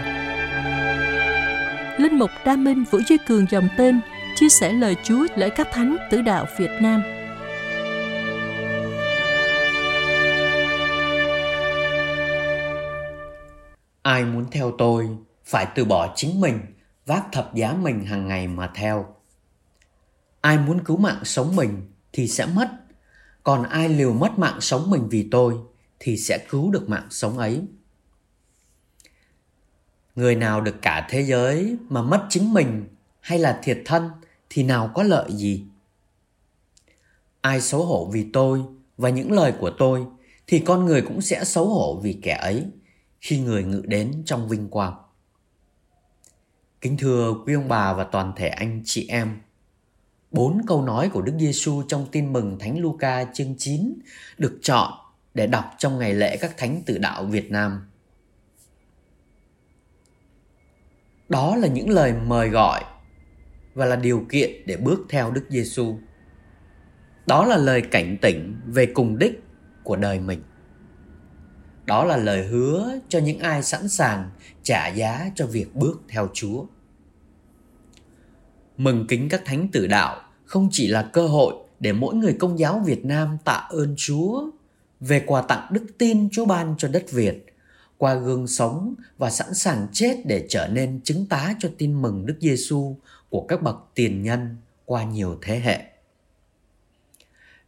Linh 1.97 2.19
mục 2.19 2.29
Đa 2.45 2.55
Minh 2.55 2.83
Vũ 2.91 2.99
Duy 3.07 3.17
Cường 3.27 3.45
dòng 3.49 3.67
tên 3.77 4.01
chia 4.35 4.49
sẻ 4.49 4.71
lời 4.71 4.95
Chúa 5.03 5.27
lễ 5.35 5.49
các 5.49 5.67
thánh 5.71 5.97
tử 6.11 6.21
đạo 6.21 6.45
Việt 6.57 6.69
Nam. 6.81 7.03
Ai 14.01 14.25
muốn 14.25 14.45
theo 14.51 14.71
tôi 14.77 15.09
phải 15.45 15.67
từ 15.75 15.85
bỏ 15.85 16.13
chính 16.15 16.41
mình, 16.41 16.59
vác 17.05 17.23
thập 17.31 17.55
giá 17.55 17.73
mình 17.73 18.05
hàng 18.05 18.27
ngày 18.27 18.47
mà 18.47 18.69
theo. 18.75 19.05
Ai 20.41 20.57
muốn 20.57 20.83
cứu 20.83 20.97
mạng 20.97 21.19
sống 21.23 21.55
mình 21.55 21.91
thì 22.13 22.27
sẽ 22.27 22.45
mất 22.45 22.67
còn 23.47 23.63
ai 23.63 23.89
liều 23.89 24.13
mất 24.13 24.39
mạng 24.39 24.61
sống 24.61 24.89
mình 24.89 25.09
vì 25.09 25.27
tôi 25.31 25.55
thì 25.99 26.17
sẽ 26.17 26.45
cứu 26.49 26.71
được 26.71 26.89
mạng 26.89 27.07
sống 27.09 27.37
ấy 27.37 27.61
người 30.15 30.35
nào 30.35 30.61
được 30.61 30.75
cả 30.81 31.07
thế 31.09 31.21
giới 31.21 31.77
mà 31.89 32.01
mất 32.01 32.25
chính 32.29 32.53
mình 32.53 32.87
hay 33.19 33.39
là 33.39 33.59
thiệt 33.63 33.81
thân 33.85 34.09
thì 34.49 34.63
nào 34.63 34.91
có 34.95 35.03
lợi 35.03 35.31
gì 35.31 35.63
ai 37.41 37.61
xấu 37.61 37.85
hổ 37.85 38.09
vì 38.13 38.29
tôi 38.33 38.61
và 38.97 39.09
những 39.09 39.31
lời 39.31 39.53
của 39.59 39.71
tôi 39.77 40.05
thì 40.47 40.59
con 40.59 40.85
người 40.85 41.01
cũng 41.01 41.21
sẽ 41.21 41.43
xấu 41.43 41.67
hổ 41.67 41.99
vì 42.03 42.19
kẻ 42.21 42.33
ấy 42.33 42.65
khi 43.19 43.39
người 43.39 43.63
ngự 43.63 43.81
đến 43.85 44.23
trong 44.25 44.49
vinh 44.49 44.69
quang. 44.69 44.93
Kính 46.81 46.97
thưa 46.97 47.33
quý 47.45 47.53
ông 47.53 47.67
bà 47.67 47.93
và 47.93 48.03
toàn 48.03 48.33
thể 48.35 48.47
anh 48.47 48.81
chị 48.85 49.07
em, 49.07 49.39
bốn 50.31 50.61
câu 50.67 50.81
nói 50.81 51.09
của 51.09 51.21
Đức 51.21 51.33
Giêsu 51.39 51.83
trong 51.87 52.07
Tin 52.11 52.33
mừng 52.33 52.59
Thánh 52.59 52.79
Luca 52.79 53.25
chương 53.33 53.55
9 53.57 53.93
được 54.37 54.59
chọn 54.61 54.93
để 55.33 55.47
đọc 55.47 55.65
trong 55.77 55.99
ngày 55.99 56.13
lễ 56.13 56.37
các 56.37 56.57
thánh 56.57 56.81
tử 56.85 56.97
đạo 56.97 57.25
Việt 57.25 57.51
Nam. 57.51 57.89
Đó 61.29 61.55
là 61.55 61.67
những 61.67 61.89
lời 61.89 62.13
mời 62.13 62.49
gọi 62.49 62.83
và 63.73 63.85
là 63.85 63.95
điều 63.95 64.25
kiện 64.29 64.51
để 64.65 64.77
bước 64.77 64.99
theo 65.09 65.31
Đức 65.31 65.45
Giêsu. 65.49 65.97
Đó 67.27 67.45
là 67.45 67.57
lời 67.57 67.81
cảnh 67.81 68.17
tỉnh 68.21 68.61
về 68.65 68.85
cùng 68.85 69.17
đích 69.17 69.43
của 69.83 69.95
đời 69.95 70.19
mình. 70.19 70.43
Đó 71.85 72.05
là 72.05 72.17
lời 72.17 72.45
hứa 72.45 72.99
cho 73.09 73.19
những 73.19 73.39
ai 73.39 73.63
sẵn 73.63 73.89
sàng 73.89 74.29
trả 74.63 74.87
giá 74.87 75.31
cho 75.35 75.45
việc 75.45 75.75
bước 75.75 76.01
theo 76.09 76.27
Chúa. 76.33 76.65
Mừng 78.77 79.07
kính 79.07 79.29
các 79.29 79.41
thánh 79.45 79.67
tử 79.71 79.87
đạo, 79.87 80.21
không 80.45 80.69
chỉ 80.71 80.87
là 80.87 81.09
cơ 81.13 81.27
hội 81.27 81.53
để 81.79 81.93
mỗi 81.93 82.15
người 82.15 82.35
công 82.39 82.59
giáo 82.59 82.81
Việt 82.85 83.05
Nam 83.05 83.37
tạ 83.45 83.67
ơn 83.69 83.95
Chúa 83.97 84.43
về 84.99 85.23
quà 85.27 85.41
tặng 85.41 85.67
đức 85.71 85.85
tin 85.97 86.29
Chúa 86.31 86.45
ban 86.45 86.75
cho 86.77 86.87
đất 86.87 87.11
Việt, 87.11 87.45
qua 87.97 88.15
gương 88.15 88.47
sống 88.47 88.93
và 89.17 89.29
sẵn 89.29 89.53
sàng 89.53 89.87
chết 89.93 90.15
để 90.25 90.45
trở 90.49 90.67
nên 90.67 90.99
chứng 91.03 91.25
tá 91.25 91.55
cho 91.59 91.69
tin 91.77 92.01
mừng 92.01 92.25
Đức 92.25 92.35
Giêsu 92.39 92.95
của 93.29 93.41
các 93.41 93.61
bậc 93.61 93.75
tiền 93.95 94.23
nhân 94.23 94.55
qua 94.85 95.03
nhiều 95.03 95.37
thế 95.41 95.59
hệ. 95.59 95.83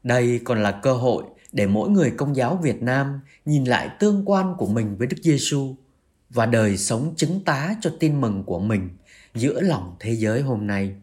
Đây 0.04 0.40
còn 0.44 0.64
là 0.64 0.72
cơ 0.72 0.94
hội 0.94 1.24
để 1.52 1.68
mỗi 1.68 1.90
người 1.90 2.12
công 2.18 2.36
giáo 2.36 2.60
Việt 2.64 2.82
Nam 2.82 3.20
nhìn 3.46 3.66
lại 3.66 3.90
tương 4.00 4.24
quan 4.26 4.56
của 4.58 4.68
mình 4.68 4.96
với 4.98 5.08
Đức 5.08 5.18
Giêsu 5.22 5.76
và 6.30 6.46
đời 6.46 6.78
sống 6.78 7.14
chứng 7.16 7.44
tá 7.46 7.76
cho 7.82 7.96
tin 8.00 8.22
mừng 8.22 8.44
của 8.44 8.60
mình 8.60 8.90
giữa 9.40 9.62
lòng 9.62 9.96
thế 10.00 10.16
giới 10.16 10.42
hôm 10.42 10.68
nay. 10.68 10.96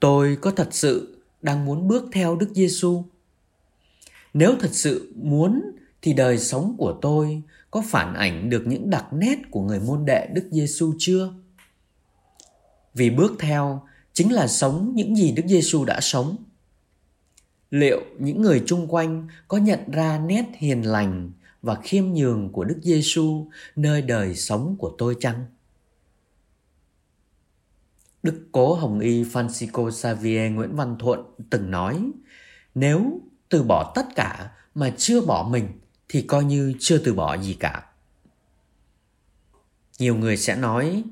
Tôi 0.00 0.38
có 0.40 0.50
thật 0.50 0.68
sự 0.70 1.22
đang 1.42 1.64
muốn 1.64 1.88
bước 1.88 2.04
theo 2.12 2.36
Đức 2.36 2.50
Giêsu? 2.54 3.04
Nếu 4.34 4.54
thật 4.60 4.70
sự 4.72 5.12
muốn, 5.16 5.62
thì 6.02 6.12
đời 6.12 6.38
sống 6.38 6.74
của 6.78 6.98
tôi 7.02 7.42
có 7.70 7.82
phản 7.86 8.14
ảnh 8.14 8.50
được 8.50 8.62
những 8.66 8.90
đặc 8.90 9.12
nét 9.12 9.36
của 9.50 9.62
người 9.62 9.80
môn 9.80 10.04
đệ 10.04 10.26
Đức 10.34 10.48
Giêsu 10.50 10.94
chưa? 10.98 11.32
Vì 12.94 13.10
bước 13.10 13.32
theo 13.38 13.82
chính 14.12 14.32
là 14.32 14.46
sống 14.46 14.92
những 14.94 15.16
gì 15.16 15.32
Đức 15.32 15.42
Giêsu 15.46 15.84
đã 15.84 16.00
sống. 16.00 16.36
Liệu 17.70 18.00
những 18.18 18.42
người 18.42 18.62
chung 18.66 18.86
quanh 18.88 19.28
có 19.48 19.56
nhận 19.56 19.90
ra 19.90 20.18
nét 20.18 20.44
hiền 20.54 20.82
lành 20.82 21.32
và 21.62 21.74
khiêm 21.74 22.04
nhường 22.04 22.52
của 22.52 22.64
Đức 22.64 22.78
Giêsu 22.82 23.46
nơi 23.76 24.02
đời 24.02 24.34
sống 24.34 24.76
của 24.78 24.94
tôi 24.98 25.16
chăng? 25.20 25.44
Đức 28.22 28.48
Cố 28.52 28.74
Hồng 28.74 29.00
Y 29.00 29.24
Francisco 29.24 29.90
Xavier 29.90 30.52
Nguyễn 30.52 30.76
Văn 30.76 30.96
Thuận 30.98 31.20
từng 31.50 31.70
nói, 31.70 32.10
nếu 32.74 33.20
từ 33.48 33.62
bỏ 33.62 33.92
tất 33.94 34.06
cả 34.14 34.50
mà 34.74 34.90
chưa 34.96 35.20
bỏ 35.20 35.48
mình 35.50 35.68
thì 36.08 36.22
coi 36.22 36.44
như 36.44 36.74
chưa 36.80 36.98
từ 36.98 37.14
bỏ 37.14 37.36
gì 37.36 37.54
cả. 37.54 37.84
Nhiều 39.98 40.16
người 40.16 40.36
sẽ 40.36 40.56
nói, 40.56 41.04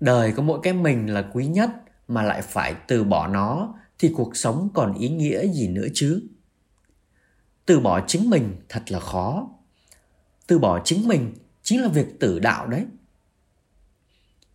đời 0.00 0.32
có 0.32 0.42
mỗi 0.42 0.60
cái 0.62 0.72
mình 0.72 1.14
là 1.14 1.30
quý 1.32 1.46
nhất 1.46 1.70
mà 2.08 2.22
lại 2.22 2.42
phải 2.42 2.74
từ 2.88 3.04
bỏ 3.04 3.26
nó 3.26 3.74
thì 3.98 4.12
cuộc 4.16 4.36
sống 4.36 4.68
còn 4.74 4.94
ý 4.94 5.08
nghĩa 5.08 5.52
gì 5.52 5.68
nữa 5.68 5.86
chứ? 5.94 6.22
Từ 7.66 7.80
bỏ 7.80 8.00
chính 8.06 8.30
mình 8.30 8.56
thật 8.68 8.82
là 8.88 9.00
khó. 9.00 9.48
Từ 10.46 10.58
bỏ 10.58 10.80
chính 10.84 11.08
mình 11.08 11.34
chính 11.62 11.82
là 11.82 11.88
việc 11.88 12.20
tử 12.20 12.38
đạo 12.38 12.66
đấy. 12.66 12.86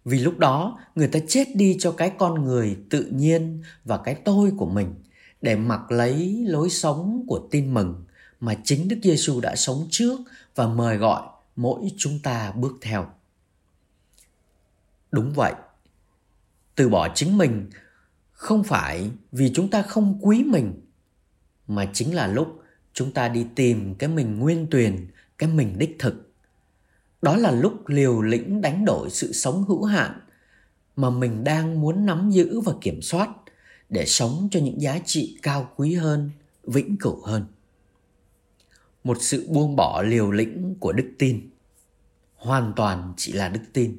Vì 0.05 0.19
lúc 0.19 0.37
đó 0.37 0.79
người 0.95 1.07
ta 1.07 1.19
chết 1.27 1.55
đi 1.55 1.77
cho 1.79 1.91
cái 1.91 2.11
con 2.17 2.43
người 2.43 2.77
tự 2.89 3.05
nhiên 3.11 3.61
và 3.85 3.97
cái 3.97 4.15
tôi 4.15 4.51
của 4.57 4.65
mình 4.65 4.93
để 5.41 5.55
mặc 5.55 5.91
lấy 5.91 6.45
lối 6.47 6.69
sống 6.69 7.25
của 7.27 7.47
tin 7.51 7.73
mừng 7.73 8.03
mà 8.39 8.55
chính 8.63 8.87
Đức 8.87 8.97
Giêsu 9.03 9.41
đã 9.41 9.55
sống 9.55 9.87
trước 9.89 10.19
và 10.55 10.67
mời 10.67 10.97
gọi 10.97 11.21
mỗi 11.55 11.91
chúng 11.97 12.19
ta 12.23 12.51
bước 12.51 12.73
theo. 12.81 13.07
Đúng 15.11 15.33
vậy. 15.33 15.53
Từ 16.75 16.89
bỏ 16.89 17.07
chính 17.15 17.37
mình 17.37 17.69
không 18.31 18.63
phải 18.63 19.11
vì 19.31 19.51
chúng 19.53 19.69
ta 19.69 19.81
không 19.81 20.19
quý 20.21 20.43
mình 20.43 20.81
mà 21.67 21.89
chính 21.93 22.15
là 22.15 22.27
lúc 22.27 22.63
chúng 22.93 23.11
ta 23.11 23.27
đi 23.27 23.45
tìm 23.55 23.95
cái 23.95 24.09
mình 24.09 24.39
nguyên 24.39 24.67
tuyền, 24.71 25.07
cái 25.37 25.49
mình 25.49 25.75
đích 25.79 25.95
thực 25.99 26.32
đó 27.23 27.37
là 27.37 27.51
lúc 27.51 27.87
liều 27.87 28.21
lĩnh 28.21 28.61
đánh 28.61 28.85
đổi 28.85 29.09
sự 29.09 29.33
sống 29.33 29.63
hữu 29.63 29.83
hạn 29.83 30.19
mà 30.95 31.09
mình 31.09 31.43
đang 31.43 31.81
muốn 31.81 32.05
nắm 32.05 32.29
giữ 32.29 32.59
và 32.59 32.73
kiểm 32.81 33.01
soát 33.01 33.29
để 33.89 34.05
sống 34.05 34.47
cho 34.51 34.59
những 34.59 34.81
giá 34.81 34.99
trị 35.05 35.37
cao 35.41 35.69
quý 35.75 35.93
hơn, 35.93 36.31
vĩnh 36.63 36.97
cửu 36.97 37.21
hơn. 37.25 37.45
Một 39.03 39.17
sự 39.21 39.47
buông 39.49 39.75
bỏ 39.75 40.01
liều 40.01 40.31
lĩnh 40.31 40.75
của 40.79 40.91
đức 40.91 41.11
tin. 41.19 41.49
Hoàn 42.35 42.73
toàn 42.75 43.13
chỉ 43.17 43.31
là 43.31 43.49
đức 43.49 43.61
tin. 43.73 43.97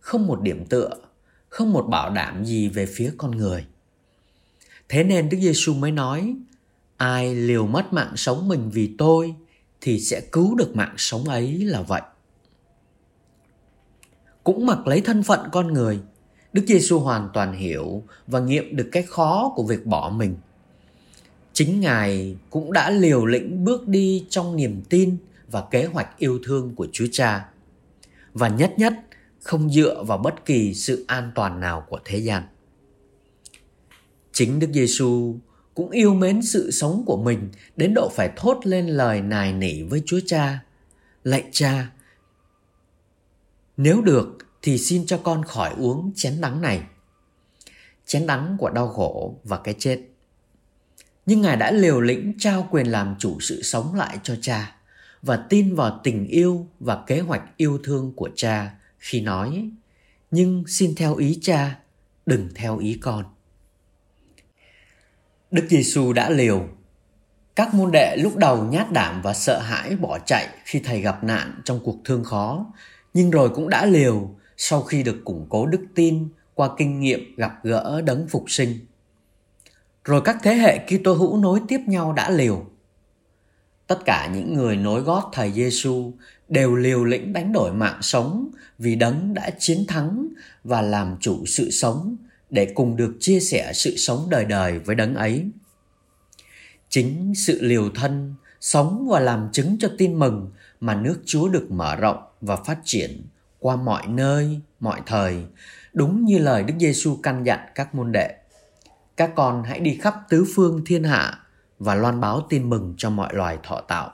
Không 0.00 0.26
một 0.26 0.40
điểm 0.40 0.66
tựa, 0.66 0.90
không 1.48 1.72
một 1.72 1.86
bảo 1.90 2.10
đảm 2.10 2.44
gì 2.44 2.68
về 2.68 2.86
phía 2.86 3.12
con 3.16 3.30
người. 3.30 3.66
Thế 4.88 5.04
nên 5.04 5.28
đức 5.28 5.38
giêsu 5.40 5.74
mới 5.74 5.92
nói, 5.92 6.36
ai 6.96 7.34
liều 7.34 7.66
mất 7.66 7.92
mạng 7.92 8.12
sống 8.16 8.48
mình 8.48 8.70
vì 8.70 8.94
tôi 8.98 9.34
thì 9.80 10.00
sẽ 10.00 10.20
cứu 10.32 10.54
được 10.54 10.76
mạng 10.76 10.94
sống 10.96 11.24
ấy 11.24 11.58
là 11.64 11.82
vậy 11.82 12.02
cũng 14.44 14.66
mặc 14.66 14.86
lấy 14.86 15.00
thân 15.00 15.22
phận 15.22 15.40
con 15.52 15.72
người. 15.72 16.00
Đức 16.52 16.64
Giêsu 16.66 16.98
hoàn 16.98 17.28
toàn 17.34 17.52
hiểu 17.52 18.02
và 18.26 18.40
nghiệm 18.40 18.76
được 18.76 18.88
cái 18.92 19.02
khó 19.02 19.52
của 19.56 19.62
việc 19.62 19.86
bỏ 19.86 20.12
mình. 20.16 20.36
Chính 21.52 21.80
Ngài 21.80 22.36
cũng 22.50 22.72
đã 22.72 22.90
liều 22.90 23.26
lĩnh 23.26 23.64
bước 23.64 23.88
đi 23.88 24.26
trong 24.28 24.56
niềm 24.56 24.82
tin 24.88 25.16
và 25.50 25.64
kế 25.70 25.84
hoạch 25.84 26.18
yêu 26.18 26.38
thương 26.44 26.74
của 26.74 26.86
Chúa 26.92 27.06
Cha. 27.12 27.48
Và 28.32 28.48
nhất 28.48 28.72
nhất 28.76 28.92
không 29.42 29.70
dựa 29.70 30.02
vào 30.02 30.18
bất 30.18 30.44
kỳ 30.44 30.74
sự 30.74 31.04
an 31.08 31.32
toàn 31.34 31.60
nào 31.60 31.86
của 31.88 31.98
thế 32.04 32.18
gian. 32.18 32.42
Chính 34.32 34.58
Đức 34.58 34.68
Giêsu 34.72 35.36
cũng 35.74 35.90
yêu 35.90 36.14
mến 36.14 36.42
sự 36.42 36.70
sống 36.70 37.02
của 37.06 37.16
mình 37.16 37.48
đến 37.76 37.94
độ 37.94 38.08
phải 38.14 38.32
thốt 38.36 38.60
lên 38.64 38.86
lời 38.86 39.20
nài 39.20 39.52
nỉ 39.52 39.82
với 39.82 40.02
Chúa 40.06 40.20
Cha. 40.26 40.64
Lạy 41.24 41.44
Cha, 41.52 41.90
nếu 43.76 44.02
được 44.02 44.38
thì 44.62 44.78
xin 44.78 45.06
cho 45.06 45.20
con 45.24 45.44
khỏi 45.44 45.74
uống 45.78 46.12
chén 46.14 46.40
đắng 46.40 46.60
này. 46.60 46.82
Chén 48.06 48.26
đắng 48.26 48.56
của 48.58 48.70
đau 48.70 48.88
khổ 48.88 49.40
và 49.44 49.58
cái 49.64 49.74
chết. 49.78 50.00
Nhưng 51.26 51.40
Ngài 51.40 51.56
đã 51.56 51.70
liều 51.70 52.00
lĩnh 52.00 52.32
trao 52.38 52.68
quyền 52.70 52.86
làm 52.86 53.16
chủ 53.18 53.40
sự 53.40 53.62
sống 53.62 53.94
lại 53.94 54.18
cho 54.22 54.36
cha 54.40 54.76
và 55.22 55.36
tin 55.36 55.74
vào 55.74 56.00
tình 56.02 56.26
yêu 56.26 56.66
và 56.80 57.04
kế 57.06 57.20
hoạch 57.20 57.42
yêu 57.56 57.78
thương 57.84 58.12
của 58.16 58.30
cha 58.36 58.74
khi 58.98 59.20
nói, 59.20 59.70
nhưng 60.30 60.64
xin 60.66 60.94
theo 60.94 61.16
ý 61.16 61.38
cha, 61.42 61.78
đừng 62.26 62.48
theo 62.54 62.78
ý 62.78 62.98
con 63.02 63.24
đức 65.54 65.66
giêsu 65.70 66.12
đã 66.12 66.30
liều 66.30 66.68
các 67.54 67.74
môn 67.74 67.90
đệ 67.92 68.16
lúc 68.16 68.36
đầu 68.36 68.64
nhát 68.64 68.92
đảm 68.92 69.22
và 69.22 69.34
sợ 69.34 69.58
hãi 69.58 69.96
bỏ 69.96 70.18
chạy 70.18 70.48
khi 70.64 70.80
thầy 70.80 71.00
gặp 71.00 71.24
nạn 71.24 71.60
trong 71.64 71.80
cuộc 71.84 71.96
thương 72.04 72.24
khó 72.24 72.66
nhưng 73.14 73.30
rồi 73.30 73.48
cũng 73.48 73.68
đã 73.68 73.86
liều 73.86 74.30
sau 74.56 74.82
khi 74.82 75.02
được 75.02 75.20
củng 75.24 75.46
cố 75.48 75.66
đức 75.66 75.84
tin 75.94 76.28
qua 76.54 76.68
kinh 76.78 77.00
nghiệm 77.00 77.36
gặp 77.36 77.52
gỡ 77.62 78.00
đấng 78.00 78.28
phục 78.28 78.44
sinh. 78.50 78.78
Rồi 80.04 80.20
các 80.24 80.36
thế 80.42 80.54
hệ 80.54 80.78
Kitô 80.78 81.12
hữu 81.12 81.36
nối 81.36 81.60
tiếp 81.68 81.80
nhau 81.86 82.12
đã 82.12 82.30
liều. 82.30 82.66
Tất 83.86 84.04
cả 84.04 84.30
những 84.34 84.54
người 84.54 84.76
nối 84.76 85.00
gót 85.00 85.30
thầy 85.32 85.52
Giêsu 85.52 86.12
đều 86.48 86.74
liều 86.74 87.04
lĩnh 87.04 87.32
đánh 87.32 87.52
đổi 87.52 87.72
mạng 87.72 87.98
sống 88.02 88.48
vì 88.78 88.94
đấng 88.94 89.34
đã 89.34 89.50
chiến 89.58 89.84
thắng 89.88 90.28
và 90.64 90.82
làm 90.82 91.16
chủ 91.20 91.46
sự 91.46 91.70
sống 91.70 92.16
để 92.50 92.72
cùng 92.74 92.96
được 92.96 93.16
chia 93.20 93.40
sẻ 93.40 93.72
sự 93.74 93.96
sống 93.96 94.26
đời 94.30 94.44
đời 94.44 94.78
với 94.78 94.96
đấng 94.96 95.14
ấy. 95.14 95.50
Chính 96.88 97.32
sự 97.36 97.58
liều 97.62 97.90
thân, 97.94 98.34
sống 98.60 99.08
và 99.10 99.20
làm 99.20 99.48
chứng 99.52 99.76
cho 99.80 99.88
tin 99.98 100.18
mừng 100.18 100.50
mà 100.84 100.94
nước 100.94 101.22
Chúa 101.24 101.48
được 101.48 101.70
mở 101.70 101.96
rộng 101.96 102.22
và 102.40 102.56
phát 102.56 102.78
triển 102.84 103.26
qua 103.58 103.76
mọi 103.76 104.06
nơi, 104.06 104.60
mọi 104.80 105.00
thời, 105.06 105.44
đúng 105.92 106.24
như 106.24 106.38
lời 106.38 106.64
Đức 106.64 106.74
Giêsu 106.80 107.16
căn 107.22 107.44
dặn 107.44 107.60
các 107.74 107.94
môn 107.94 108.12
đệ. 108.12 108.34
Các 109.16 109.32
con 109.36 109.62
hãy 109.62 109.80
đi 109.80 109.98
khắp 110.02 110.14
tứ 110.28 110.44
phương 110.54 110.82
thiên 110.86 111.04
hạ 111.04 111.38
và 111.78 111.94
loan 111.94 112.20
báo 112.20 112.46
tin 112.48 112.70
mừng 112.70 112.94
cho 112.96 113.10
mọi 113.10 113.34
loài 113.34 113.58
thọ 113.62 113.80
tạo. 113.80 114.12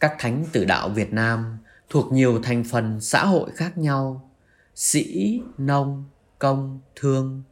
Các 0.00 0.16
thánh 0.18 0.44
tử 0.52 0.64
đạo 0.64 0.88
Việt 0.88 1.12
Nam 1.12 1.58
thuộc 1.88 2.12
nhiều 2.12 2.40
thành 2.42 2.64
phần 2.64 3.00
xã 3.00 3.24
hội 3.24 3.50
khác 3.54 3.78
nhau, 3.78 4.30
sĩ, 4.74 5.40
nông, 5.58 6.04
công, 6.38 6.80
thương, 6.96 7.42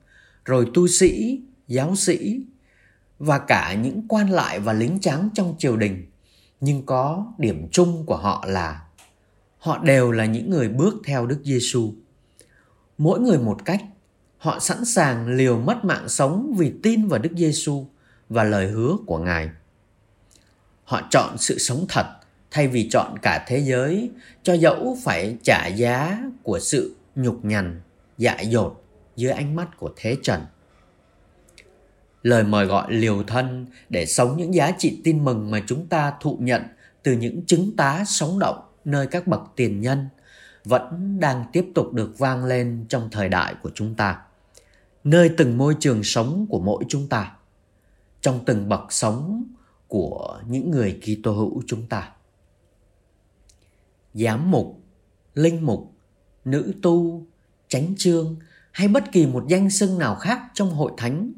rồi 0.45 0.71
tu 0.75 0.87
sĩ, 0.87 1.43
giáo 1.69 1.97
sĩ 1.97 2.41
và 3.19 3.39
cả 3.39 3.75
những 3.75 4.09
quan 4.09 4.31
lại 4.31 4.61
và 4.61 4.73
lính 4.73 4.99
trắng 5.01 5.29
trong 5.35 5.55
triều 5.59 5.77
đình 5.77 6.07
nhưng 6.61 6.87
có 6.87 7.27
điểm 7.39 7.69
chung 7.73 8.07
của 8.07 8.17
họ 8.17 8.45
là 8.49 8.85
họ 9.59 9.79
đều 9.79 10.11
là 10.11 10.25
những 10.25 10.51
người 10.51 10.69
bước 10.69 10.95
theo 11.05 11.27
Đức 11.27 11.41
Giêsu. 11.45 11.93
Mỗi 12.99 13.21
người 13.21 13.39
một 13.39 13.65
cách, 13.65 13.81
họ 14.39 14.59
sẵn 14.59 14.85
sàng 14.85 15.29
liều 15.29 15.59
mất 15.59 15.85
mạng 15.85 16.09
sống 16.09 16.55
vì 16.59 16.73
tin 16.83 17.09
vào 17.09 17.19
Đức 17.19 17.33
Giêsu 17.37 17.87
và 18.29 18.45
lời 18.45 18.67
hứa 18.67 18.97
của 19.07 19.19
Ngài. 19.19 19.51
Họ 20.85 21.03
chọn 21.11 21.39
sự 21.39 21.59
sống 21.59 21.87
thật 21.89 22.07
thay 22.51 22.69
vì 22.69 22.89
chọn 22.91 23.19
cả 23.23 23.45
thế 23.49 23.59
giới 23.59 24.11
cho 24.43 24.55
dẫu 24.55 24.97
phải 25.05 25.37
trả 25.43 25.67
giá 25.67 26.23
của 26.43 26.59
sự 26.59 26.97
nhục 27.17 27.45
nhằn, 27.45 27.81
dại 28.19 28.47
dột 28.47 28.85
dưới 29.17 29.33
ánh 29.33 29.57
mắt 29.57 29.69
của 29.79 29.91
thế 29.97 30.17
trần. 30.23 30.41
Lời 32.23 32.45
mời 32.45 32.67
gọi 32.67 32.93
liều 32.93 33.23
thân 33.23 33.67
để 33.89 34.07
sống 34.07 34.37
những 34.37 34.55
giá 34.55 34.73
trị 34.79 35.01
tin 35.05 35.25
mừng 35.25 35.51
mà 35.51 35.63
chúng 35.67 35.87
ta 35.87 36.13
thụ 36.21 36.37
nhận 36.41 36.63
từ 37.03 37.13
những 37.13 37.47
chứng 37.47 37.77
tá 37.77 38.05
sống 38.07 38.39
động 38.39 38.59
nơi 38.85 39.07
các 39.07 39.27
bậc 39.27 39.41
tiền 39.57 39.81
nhân 39.81 40.09
vẫn 40.65 41.17
đang 41.21 41.45
tiếp 41.53 41.67
tục 41.75 41.93
được 41.93 42.19
vang 42.19 42.45
lên 42.45 42.85
trong 42.89 43.09
thời 43.11 43.29
đại 43.29 43.55
của 43.63 43.71
chúng 43.75 43.95
ta 43.95 44.19
nơi 45.05 45.31
từng 45.37 45.59
môi 45.59 45.77
trường 45.81 46.05
sống 46.05 46.47
của 46.49 46.61
mỗi 46.61 46.85
chúng 46.89 47.09
ta 47.09 47.33
trong 48.21 48.45
từng 48.45 48.69
bậc 48.69 48.93
sống 48.93 49.45
của 49.89 50.41
những 50.49 50.71
người 50.71 51.01
Kitô 51.03 51.33
hữu 51.33 51.63
chúng 51.67 51.87
ta. 51.87 52.13
Giám 54.15 54.51
mục, 54.51 54.81
linh 55.35 55.67
mục, 55.67 55.93
nữ 56.45 56.73
tu, 56.83 57.27
chánh 57.69 57.95
chương 57.97 58.37
hay 58.71 58.89
bất 58.89 59.13
kỳ 59.13 59.27
một 59.27 59.45
danh 59.49 59.71
xưng 59.71 59.99
nào 59.99 60.15
khác 60.15 60.41
trong 60.55 60.71
hội 60.71 60.93
thánh 60.97 61.33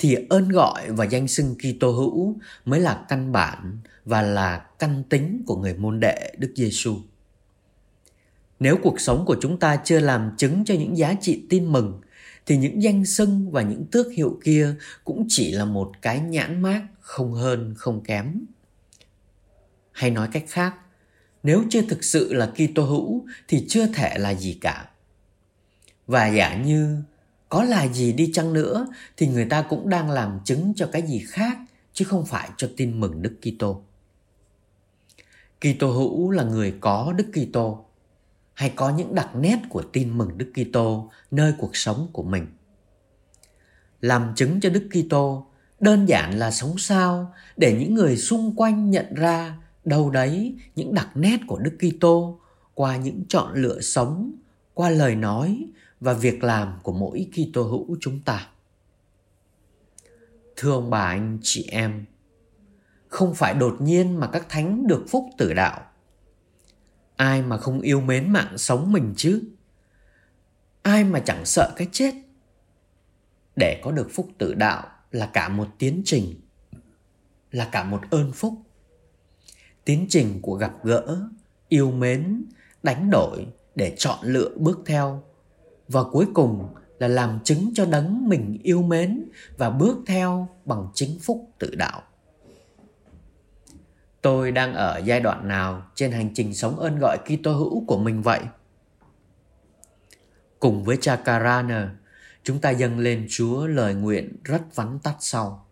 thì 0.00 0.16
ơn 0.30 0.48
gọi 0.48 0.90
và 0.90 1.04
danh 1.04 1.28
xưng 1.28 1.54
Kitô 1.54 1.90
hữu 1.90 2.36
mới 2.64 2.80
là 2.80 3.04
căn 3.08 3.32
bản 3.32 3.78
và 4.04 4.22
là 4.22 4.58
căn 4.78 5.02
tính 5.08 5.42
của 5.46 5.56
người 5.56 5.74
môn 5.74 6.00
đệ 6.00 6.32
Đức 6.38 6.52
Giêsu. 6.56 6.96
Nếu 8.60 8.76
cuộc 8.82 9.00
sống 9.00 9.24
của 9.26 9.36
chúng 9.40 9.58
ta 9.58 9.76
chưa 9.84 10.00
làm 10.00 10.30
chứng 10.36 10.64
cho 10.64 10.74
những 10.74 10.98
giá 10.98 11.14
trị 11.20 11.46
tin 11.48 11.72
mừng 11.72 12.00
thì 12.46 12.56
những 12.56 12.82
danh 12.82 13.04
xưng 13.04 13.50
và 13.50 13.62
những 13.62 13.86
tước 13.86 14.12
hiệu 14.12 14.40
kia 14.44 14.74
cũng 15.04 15.26
chỉ 15.28 15.52
là 15.52 15.64
một 15.64 15.92
cái 16.02 16.20
nhãn 16.20 16.62
mát 16.62 16.82
không 17.00 17.32
hơn 17.32 17.74
không 17.76 18.04
kém. 18.04 18.44
Hay 19.92 20.10
nói 20.10 20.28
cách 20.32 20.44
khác, 20.48 20.74
nếu 21.42 21.64
chưa 21.70 21.82
thực 21.82 22.04
sự 22.04 22.32
là 22.32 22.52
Kitô 22.54 22.82
hữu 22.82 23.26
thì 23.48 23.66
chưa 23.68 23.86
thể 23.86 24.18
là 24.18 24.34
gì 24.34 24.58
cả. 24.60 24.88
Và 26.06 26.28
giả 26.28 26.62
như 26.62 27.02
có 27.50 27.64
là 27.64 27.88
gì 27.88 28.12
đi 28.12 28.30
chăng 28.34 28.52
nữa 28.52 28.86
thì 29.16 29.26
người 29.26 29.44
ta 29.44 29.62
cũng 29.62 29.88
đang 29.88 30.10
làm 30.10 30.40
chứng 30.44 30.72
cho 30.76 30.88
cái 30.92 31.02
gì 31.02 31.24
khác 31.28 31.58
chứ 31.92 32.04
không 32.04 32.26
phải 32.26 32.50
cho 32.56 32.70
tin 32.76 33.00
mừng 33.00 33.22
Đức 33.22 33.36
Kitô. 33.42 33.82
Kitô 35.60 35.90
hữu 35.90 36.30
là 36.30 36.42
người 36.42 36.74
có 36.80 37.14
Đức 37.16 37.26
Kitô 37.32 37.84
hay 38.54 38.72
có 38.76 38.90
những 38.90 39.14
đặc 39.14 39.36
nét 39.36 39.58
của 39.68 39.82
tin 39.92 40.18
mừng 40.18 40.38
Đức 40.38 40.52
Kitô 40.54 41.10
nơi 41.30 41.52
cuộc 41.58 41.76
sống 41.76 42.08
của 42.12 42.22
mình. 42.22 42.46
Làm 44.00 44.32
chứng 44.36 44.60
cho 44.60 44.70
Đức 44.70 44.88
Kitô 44.90 45.46
đơn 45.80 46.06
giản 46.08 46.38
là 46.38 46.50
sống 46.50 46.78
sao 46.78 47.34
để 47.56 47.76
những 47.80 47.94
người 47.94 48.16
xung 48.16 48.56
quanh 48.56 48.90
nhận 48.90 49.14
ra 49.14 49.56
đâu 49.84 50.10
đấy 50.10 50.54
những 50.76 50.94
đặc 50.94 51.08
nét 51.14 51.38
của 51.46 51.58
Đức 51.58 51.78
Kitô 51.78 52.40
qua 52.74 52.96
những 52.96 53.22
chọn 53.28 53.54
lựa 53.54 53.80
sống, 53.80 54.32
qua 54.74 54.90
lời 54.90 55.16
nói 55.16 55.64
và 56.00 56.12
việc 56.12 56.44
làm 56.44 56.78
của 56.82 56.92
mỗi 56.92 57.30
Kitô 57.32 57.62
hữu 57.62 57.96
chúng 58.00 58.20
ta. 58.20 58.48
Thưa 60.56 60.72
ông 60.72 60.90
bà 60.90 61.04
anh 61.04 61.38
chị 61.42 61.66
em, 61.70 62.04
không 63.08 63.34
phải 63.34 63.54
đột 63.54 63.76
nhiên 63.80 64.20
mà 64.20 64.26
các 64.32 64.46
thánh 64.48 64.86
được 64.86 65.04
phúc 65.08 65.24
tử 65.38 65.54
đạo. 65.54 65.80
Ai 67.16 67.42
mà 67.42 67.58
không 67.58 67.80
yêu 67.80 68.00
mến 68.00 68.32
mạng 68.32 68.58
sống 68.58 68.92
mình 68.92 69.14
chứ? 69.16 69.42
Ai 70.82 71.04
mà 71.04 71.20
chẳng 71.20 71.44
sợ 71.44 71.72
cái 71.76 71.88
chết? 71.92 72.14
Để 73.56 73.80
có 73.84 73.90
được 73.90 74.08
phúc 74.12 74.28
tử 74.38 74.54
đạo 74.54 74.86
là 75.10 75.30
cả 75.32 75.48
một 75.48 75.68
tiến 75.78 76.02
trình, 76.04 76.40
là 77.50 77.68
cả 77.72 77.84
một 77.84 78.00
ơn 78.10 78.32
phúc. 78.32 78.54
Tiến 79.84 80.06
trình 80.08 80.38
của 80.42 80.54
gặp 80.54 80.72
gỡ, 80.84 81.28
yêu 81.68 81.90
mến, 81.90 82.44
đánh 82.82 83.10
đổi 83.10 83.46
để 83.74 83.94
chọn 83.98 84.18
lựa 84.22 84.50
bước 84.56 84.80
theo 84.86 85.22
và 85.90 86.02
cuối 86.02 86.26
cùng 86.34 86.74
là 86.98 87.08
làm 87.08 87.38
chứng 87.44 87.70
cho 87.74 87.84
đấng 87.84 88.28
mình 88.28 88.58
yêu 88.62 88.82
mến 88.82 89.24
và 89.56 89.70
bước 89.70 89.98
theo 90.06 90.48
bằng 90.64 90.88
chính 90.94 91.18
phúc 91.18 91.50
tự 91.58 91.74
đạo. 91.74 92.02
Tôi 94.22 94.52
đang 94.52 94.74
ở 94.74 94.98
giai 95.04 95.20
đoạn 95.20 95.48
nào 95.48 95.82
trên 95.94 96.12
hành 96.12 96.34
trình 96.34 96.54
sống 96.54 96.78
ơn 96.78 96.98
gọi 97.00 97.18
Kitô 97.24 97.52
hữu 97.52 97.84
của 97.86 97.98
mình 97.98 98.22
vậy? 98.22 98.40
Cùng 100.58 100.84
với 100.84 100.96
Chakarana, 100.96 101.94
chúng 102.42 102.60
ta 102.60 102.70
dâng 102.70 102.98
lên 102.98 103.26
Chúa 103.30 103.66
lời 103.66 103.94
nguyện 103.94 104.36
rất 104.44 104.74
vắn 104.74 104.98
tắt 105.02 105.16
sau. 105.20 105.66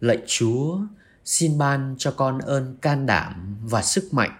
Lạy 0.00 0.18
Chúa, 0.26 0.78
xin 1.24 1.58
ban 1.58 1.94
cho 1.98 2.14
con 2.16 2.38
ơn 2.38 2.76
can 2.76 3.06
đảm 3.06 3.56
và 3.62 3.82
sức 3.82 4.14
mạnh 4.14 4.38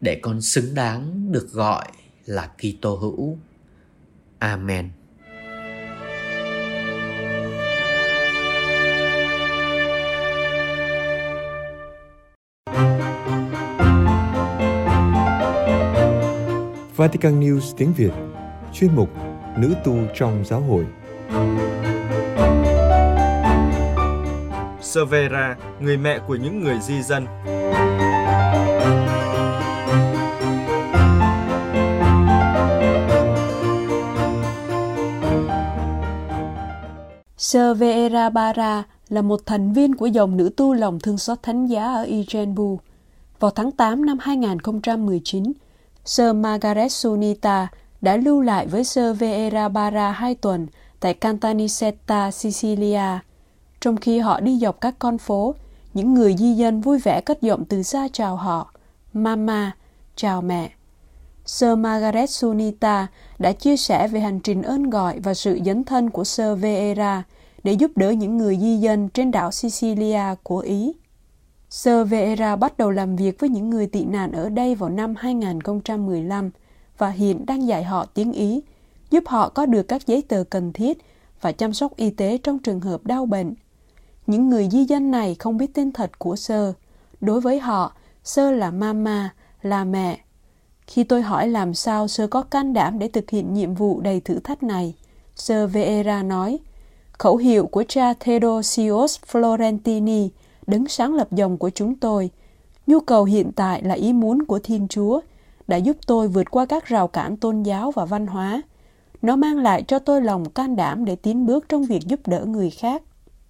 để 0.00 0.20
con 0.22 0.40
xứng 0.40 0.74
đáng 0.74 1.32
được 1.32 1.48
gọi 1.52 1.86
là 2.26 2.50
Kitô 2.58 2.96
hữu. 2.96 3.38
Amen. 4.40 4.90
Vatican 16.96 17.40
News 17.40 17.74
tiếng 17.76 17.92
Việt 17.92 18.12
Chuyên 18.72 18.90
mục 18.96 19.10
Nữ 19.56 19.74
tu 19.84 19.96
trong 20.14 20.44
giáo 20.44 20.60
hội 20.60 20.86
Severa, 24.80 25.56
người 25.80 25.96
mẹ 25.96 26.18
của 26.26 26.36
những 26.36 26.60
người 26.60 26.80
di 26.80 27.02
dân. 27.02 27.26
Sơ 37.50 37.74
Vera 37.74 38.30
Bara 38.30 38.84
là 39.08 39.22
một 39.22 39.40
thành 39.46 39.72
viên 39.72 39.94
của 39.94 40.06
dòng 40.06 40.36
nữ 40.36 40.50
tu 40.56 40.72
lòng 40.72 41.00
thương 41.00 41.18
xót 41.18 41.42
thánh 41.42 41.66
giá 41.66 41.84
ở 41.84 42.04
Ijenbu. 42.04 42.76
Vào 43.40 43.50
tháng 43.50 43.72
8 43.72 44.06
năm 44.06 44.18
2019, 44.20 45.52
Sơ 46.04 46.32
Margaret 46.32 46.92
Sunita 46.92 47.68
đã 48.00 48.16
lưu 48.16 48.40
lại 48.40 48.66
với 48.66 48.84
Sơ 48.84 49.14
Vera 49.14 49.68
Bara 49.68 50.10
hai 50.10 50.34
tuần 50.34 50.66
tại 51.00 51.14
Cantanicetta, 51.14 52.30
Sicilia. 52.30 53.18
Trong 53.80 53.96
khi 53.96 54.18
họ 54.18 54.40
đi 54.40 54.58
dọc 54.58 54.80
các 54.80 54.94
con 54.98 55.18
phố, 55.18 55.54
những 55.94 56.14
người 56.14 56.36
di 56.38 56.52
dân 56.52 56.80
vui 56.80 56.98
vẻ 56.98 57.20
cất 57.20 57.42
giọng 57.42 57.64
từ 57.64 57.82
xa 57.82 58.08
chào 58.12 58.36
họ. 58.36 58.72
Mama, 59.12 59.72
chào 60.16 60.42
mẹ. 60.42 60.70
Sơ 61.46 61.76
Margaret 61.76 62.30
Sunita 62.30 63.06
đã 63.38 63.52
chia 63.52 63.76
sẻ 63.76 64.08
về 64.08 64.20
hành 64.20 64.40
trình 64.40 64.62
ơn 64.62 64.90
gọi 64.90 65.20
và 65.20 65.34
sự 65.34 65.58
dấn 65.64 65.84
thân 65.84 66.10
của 66.10 66.24
Sơ 66.24 66.54
Vera 66.54 67.22
để 67.64 67.72
giúp 67.72 67.90
đỡ 67.96 68.10
những 68.10 68.36
người 68.36 68.56
di 68.56 68.76
dân 68.76 69.08
trên 69.08 69.30
đảo 69.30 69.50
Sicilia 69.50 70.34
của 70.42 70.58
Ý. 70.58 70.92
Sơ 71.70 72.04
Vera 72.04 72.56
bắt 72.56 72.78
đầu 72.78 72.90
làm 72.90 73.16
việc 73.16 73.40
với 73.40 73.50
những 73.50 73.70
người 73.70 73.86
tị 73.86 74.04
nạn 74.04 74.32
ở 74.32 74.48
đây 74.48 74.74
vào 74.74 74.90
năm 74.90 75.14
2015 75.18 76.50
và 76.98 77.10
hiện 77.10 77.46
đang 77.46 77.66
dạy 77.66 77.84
họ 77.84 78.04
tiếng 78.04 78.32
Ý, 78.32 78.60
giúp 79.10 79.24
họ 79.26 79.48
có 79.48 79.66
được 79.66 79.82
các 79.82 80.06
giấy 80.06 80.22
tờ 80.22 80.44
cần 80.50 80.72
thiết 80.72 80.98
và 81.40 81.52
chăm 81.52 81.72
sóc 81.72 81.96
y 81.96 82.10
tế 82.10 82.38
trong 82.38 82.58
trường 82.58 82.80
hợp 82.80 83.06
đau 83.06 83.26
bệnh. 83.26 83.54
Những 84.26 84.50
người 84.50 84.68
di 84.70 84.84
dân 84.84 85.10
này 85.10 85.36
không 85.38 85.56
biết 85.56 85.74
tên 85.74 85.92
thật 85.92 86.18
của 86.18 86.36
Sơ. 86.36 86.72
Đối 87.20 87.40
với 87.40 87.60
họ, 87.60 87.92
Sơ 88.24 88.52
là 88.52 88.70
mama, 88.70 89.34
là 89.62 89.84
mẹ. 89.84 90.20
Khi 90.86 91.04
tôi 91.04 91.22
hỏi 91.22 91.48
làm 91.48 91.74
sao 91.74 92.08
Sơ 92.08 92.26
có 92.26 92.42
can 92.42 92.72
đảm 92.72 92.98
để 92.98 93.08
thực 93.08 93.30
hiện 93.30 93.54
nhiệm 93.54 93.74
vụ 93.74 94.00
đầy 94.00 94.20
thử 94.20 94.38
thách 94.38 94.62
này, 94.62 94.94
Sơ 95.36 95.66
Vera 95.66 96.22
nói, 96.22 96.58
khẩu 97.20 97.36
hiệu 97.36 97.66
của 97.66 97.84
cha 97.88 98.14
Theodosius 98.14 99.18
Florentini– 99.32 100.28
đứng 100.70 100.88
sáng 100.88 101.14
lập 101.14 101.28
dòng 101.32 101.58
của 101.58 101.70
chúng 101.70 101.94
tôi. 101.94 102.30
Nhu 102.86 103.00
cầu 103.00 103.24
hiện 103.24 103.52
tại 103.52 103.82
là 103.82 103.94
ý 103.94 104.12
muốn 104.12 104.42
của 104.42 104.58
Thiên 104.58 104.88
Chúa, 104.88 105.20
đã 105.68 105.76
giúp 105.76 105.96
tôi 106.06 106.28
vượt 106.28 106.50
qua 106.50 106.66
các 106.66 106.86
rào 106.86 107.08
cản 107.08 107.36
tôn 107.36 107.62
giáo 107.62 107.90
và 107.90 108.04
văn 108.04 108.26
hóa. 108.26 108.62
Nó 109.22 109.36
mang 109.36 109.58
lại 109.58 109.82
cho 109.82 109.98
tôi 109.98 110.22
lòng 110.22 110.50
can 110.50 110.76
đảm 110.76 111.04
để 111.04 111.16
tiến 111.16 111.46
bước 111.46 111.68
trong 111.68 111.84
việc 111.84 112.06
giúp 112.06 112.20
đỡ 112.26 112.44
người 112.44 112.70
khác. 112.70 113.02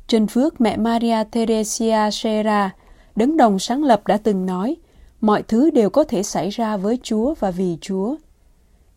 Trần 0.06 0.26
Phước 0.26 0.60
mẹ 0.60 0.76
Maria 0.76 1.24
Theresia 1.32 2.10
Serra, 2.12 2.74
đứng 3.16 3.36
đồng 3.36 3.58
sáng 3.58 3.84
lập 3.84 4.06
đã 4.06 4.18
từng 4.22 4.46
nói, 4.46 4.76
mọi 5.20 5.42
thứ 5.42 5.70
đều 5.70 5.90
có 5.90 6.04
thể 6.04 6.22
xảy 6.22 6.50
ra 6.50 6.76
với 6.76 6.98
Chúa 7.02 7.34
và 7.40 7.50
vì 7.50 7.78
Chúa. 7.80 8.16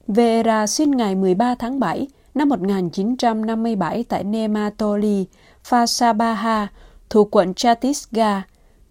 Vera 0.07 0.67
sinh 0.67 0.91
ngày 0.91 1.15
13 1.15 1.55
tháng 1.55 1.79
7 1.79 2.07
năm 2.35 2.49
1957 2.49 4.03
tại 4.03 4.23
Nematoli, 4.23 5.25
Fasabaha, 5.69 6.67
thuộc 7.09 7.35
quận 7.35 7.53
Chhattisgarh. 7.53 8.43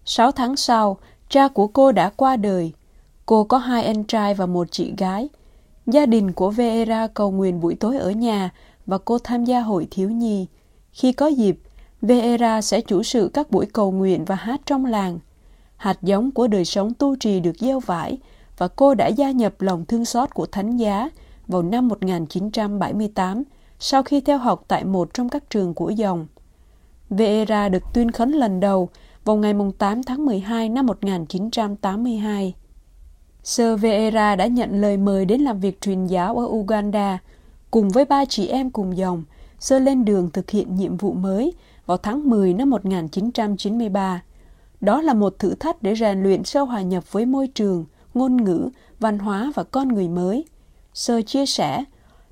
Sáu 0.05 0.31
tháng 0.31 0.55
sau, 0.55 0.97
cha 1.29 1.47
của 1.47 1.67
cô 1.67 1.91
đã 1.91 2.09
qua 2.09 2.35
đời. 2.35 2.71
Cô 3.25 3.43
có 3.43 3.57
hai 3.57 3.83
anh 3.83 4.03
trai 4.03 4.33
và 4.33 4.45
một 4.45 4.67
chị 4.71 4.93
gái. 4.97 5.29
Gia 5.87 6.05
đình 6.05 6.31
của 6.31 6.49
Vera 6.49 7.07
cầu 7.07 7.31
nguyện 7.31 7.59
buổi 7.59 7.75
tối 7.75 7.97
ở 7.97 8.11
nhà 8.11 8.49
và 8.85 8.97
cô 8.97 9.19
tham 9.19 9.45
gia 9.45 9.59
hội 9.59 9.87
thiếu 9.91 10.09
nhi. 10.09 10.47
Khi 10.91 11.11
có 11.11 11.27
dịp, 11.27 11.59
Vera 12.01 12.61
sẽ 12.61 12.81
chủ 12.81 13.03
sự 13.03 13.29
các 13.33 13.51
buổi 13.51 13.65
cầu 13.65 13.91
nguyện 13.91 14.25
và 14.25 14.35
hát 14.35 14.61
trong 14.65 14.85
làng. 14.85 15.19
Hạt 15.77 15.97
giống 16.01 16.31
của 16.31 16.47
đời 16.47 16.65
sống 16.65 16.93
tu 16.93 17.15
trì 17.15 17.39
được 17.39 17.57
gieo 17.59 17.79
vải 17.79 18.17
và 18.57 18.67
cô 18.67 18.93
đã 18.95 19.07
gia 19.07 19.31
nhập 19.31 19.61
lòng 19.61 19.85
thương 19.85 20.05
xót 20.05 20.33
của 20.33 20.45
Thánh 20.45 20.77
giá 20.77 21.09
vào 21.47 21.61
năm 21.61 21.87
1978 21.87 23.43
sau 23.79 24.03
khi 24.03 24.21
theo 24.21 24.37
học 24.37 24.65
tại 24.67 24.85
một 24.85 25.13
trong 25.13 25.29
các 25.29 25.49
trường 25.49 25.73
của 25.73 25.89
dòng. 25.89 26.27
Vera 27.09 27.69
được 27.69 27.83
tuyên 27.93 28.11
khấn 28.11 28.31
lần 28.31 28.59
đầu 28.59 28.89
vào 29.25 29.35
ngày 29.35 29.53
8 29.77 30.03
tháng 30.03 30.25
12 30.25 30.69
năm 30.69 30.85
1982. 30.85 32.53
Sơ 33.43 33.77
Vera 33.77 34.35
đã 34.35 34.47
nhận 34.47 34.81
lời 34.81 34.97
mời 34.97 35.25
đến 35.25 35.41
làm 35.41 35.59
việc 35.59 35.81
truyền 35.81 36.07
giáo 36.07 36.37
ở 36.37 36.45
Uganda. 36.45 37.19
Cùng 37.71 37.89
với 37.89 38.05
ba 38.05 38.25
chị 38.25 38.47
em 38.47 38.71
cùng 38.71 38.97
dòng, 38.97 39.23
Sơ 39.63 39.79
lên 39.79 40.05
đường 40.05 40.29
thực 40.33 40.49
hiện 40.49 40.75
nhiệm 40.75 40.97
vụ 40.97 41.13
mới 41.13 41.53
vào 41.85 41.97
tháng 41.97 42.29
10 42.29 42.53
năm 42.53 42.69
1993. 42.69 44.23
Đó 44.81 45.01
là 45.01 45.13
một 45.13 45.39
thử 45.39 45.55
thách 45.55 45.83
để 45.83 45.95
rèn 45.95 46.23
luyện 46.23 46.43
sơ 46.43 46.61
hòa 46.61 46.81
nhập 46.81 47.11
với 47.11 47.25
môi 47.25 47.47
trường, 47.47 47.85
ngôn 48.13 48.37
ngữ, 48.37 48.69
văn 48.99 49.19
hóa 49.19 49.51
và 49.55 49.63
con 49.63 49.87
người 49.87 50.07
mới. 50.07 50.45
Sơ 50.93 51.21
chia 51.21 51.45
sẻ, 51.45 51.83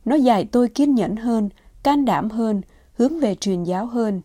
nó 0.06 0.16
dạy 0.16 0.46
tôi 0.52 0.70
kiên 0.70 0.96
nhẫn 0.96 1.16
hơn, 1.16 1.50
can 1.84 2.06
đảm 2.06 2.30
hơn, 2.30 2.62
hướng 2.94 3.20
về 3.20 3.36
truyền 3.36 3.64
giáo 3.64 3.86
hơn. 3.86 4.22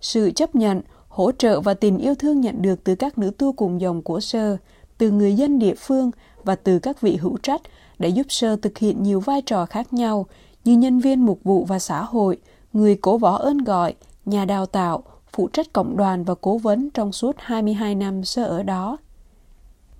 Sự 0.00 0.30
chấp 0.30 0.54
nhận, 0.54 0.80
hỗ 1.08 1.32
trợ 1.32 1.60
và 1.60 1.74
tình 1.74 1.98
yêu 1.98 2.14
thương 2.14 2.40
nhận 2.40 2.62
được 2.62 2.84
từ 2.84 2.94
các 2.94 3.18
nữ 3.18 3.30
tu 3.38 3.52
cùng 3.52 3.80
dòng 3.80 4.02
của 4.02 4.20
Sơ, 4.20 4.56
từ 4.98 5.10
người 5.10 5.34
dân 5.34 5.58
địa 5.58 5.74
phương 5.74 6.10
và 6.44 6.56
từ 6.56 6.78
các 6.78 7.00
vị 7.00 7.16
hữu 7.16 7.36
trách 7.42 7.62
đã 7.98 8.08
giúp 8.08 8.26
Sơ 8.28 8.56
thực 8.56 8.78
hiện 8.78 9.02
nhiều 9.02 9.20
vai 9.20 9.42
trò 9.42 9.66
khác 9.66 9.92
nhau 9.92 10.26
như 10.64 10.76
nhân 10.76 10.98
viên 10.98 11.26
mục 11.26 11.40
vụ 11.44 11.64
và 11.64 11.78
xã 11.78 12.02
hội, 12.02 12.38
người 12.72 12.96
cổ 12.96 13.18
võ 13.18 13.36
ơn 13.36 13.58
gọi, 13.58 13.94
nhà 14.24 14.44
đào 14.44 14.66
tạo, 14.66 15.02
phụ 15.32 15.48
trách 15.48 15.72
cộng 15.72 15.96
đoàn 15.96 16.24
và 16.24 16.34
cố 16.40 16.58
vấn 16.58 16.90
trong 16.90 17.12
suốt 17.12 17.36
22 17.38 17.94
năm 17.94 18.24
Sơ 18.24 18.44
ở 18.44 18.62
đó. 18.62 18.96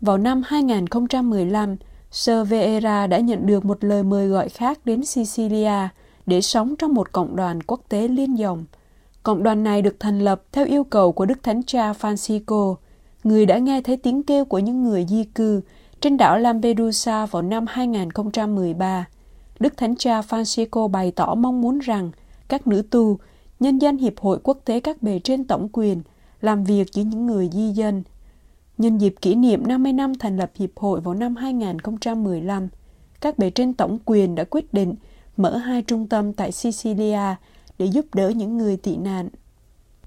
Vào 0.01 0.19
năm 0.19 0.43
2015, 0.47 1.77
Sơ 2.11 2.45
Vieira 2.45 3.07
đã 3.07 3.19
nhận 3.19 3.47
được 3.47 3.65
một 3.65 3.85
lời 3.85 4.03
mời 4.03 4.29
gọi 4.29 4.49
khác 4.49 4.81
đến 4.85 5.05
Sicilia 5.05 5.89
để 6.27 6.41
sống 6.41 6.75
trong 6.79 6.95
một 6.95 7.13
cộng 7.13 7.37
đoàn 7.37 7.63
quốc 7.63 7.81
tế 7.89 8.09
liên 8.09 8.39
dòng. 8.39 8.65
Cộng 9.23 9.43
đoàn 9.43 9.65
này 9.65 9.83
được 9.83 9.97
thành 10.01 10.19
lập 10.19 10.43
theo 10.53 10.67
yêu 10.67 10.85
cầu 10.85 11.13
của 11.13 11.27
Đức 11.27 11.43
Thánh 11.43 11.63
Cha 11.63 11.93
Francisco, 11.93 12.75
người 13.25 13.47
đã 13.47 13.59
nghe 13.59 13.83
thấy 13.83 13.97
tiếng 13.97 14.23
kêu 14.23 14.45
của 14.45 14.59
những 14.59 14.83
người 14.83 15.07
di 15.09 15.25
cư 15.25 15.61
trên 16.01 16.17
đảo 16.17 16.39
Lampedusa 16.39 17.27
vào 17.27 17.43
năm 17.43 17.65
2013. 17.69 19.07
Đức 19.61 19.77
Thánh 19.77 19.97
Cha 19.97 20.21
Francisco 20.21 20.89
bày 20.89 21.11
tỏ 21.11 21.35
mong 21.35 21.61
muốn 21.61 21.79
rằng 21.79 22.11
các 22.49 22.67
nữ 22.67 22.83
tu, 22.91 23.19
nhân 23.61 23.79
dân 23.79 23.97
Hiệp 23.97 24.19
hội 24.19 24.39
Quốc 24.43 24.59
tế 24.65 24.81
các 24.81 25.03
bề 25.03 25.19
trên 25.19 25.45
tổng 25.45 25.69
quyền, 25.73 26.03
làm 26.41 26.65
việc 26.65 26.89
với 26.95 27.05
những 27.05 27.27
người 27.27 27.51
di 27.53 27.71
dân. 27.71 28.03
Nhân 28.81 28.99
dịp 28.99 29.15
kỷ 29.23 29.35
niệm 29.35 29.67
50 29.67 29.93
năm 29.93 30.15
thành 30.15 30.37
lập 30.37 30.51
Hiệp 30.55 30.71
hội 30.77 31.01
vào 31.01 31.15
năm 31.15 31.37
2015, 31.37 32.69
các 33.21 33.39
bề 33.39 33.51
trên 33.51 33.75
tổng 33.75 33.99
quyền 34.05 34.35
đã 34.35 34.45
quyết 34.45 34.75
định 34.75 34.95
mở 35.37 35.57
hai 35.57 35.83
trung 35.83 36.07
tâm 36.07 36.33
tại 36.33 36.53
Sicilia 36.53 37.35
để 37.79 37.87
giúp 37.87 38.07
đỡ 38.15 38.29
những 38.29 38.59
người 38.59 38.77
tị 38.77 38.97
nạn. 38.97 39.29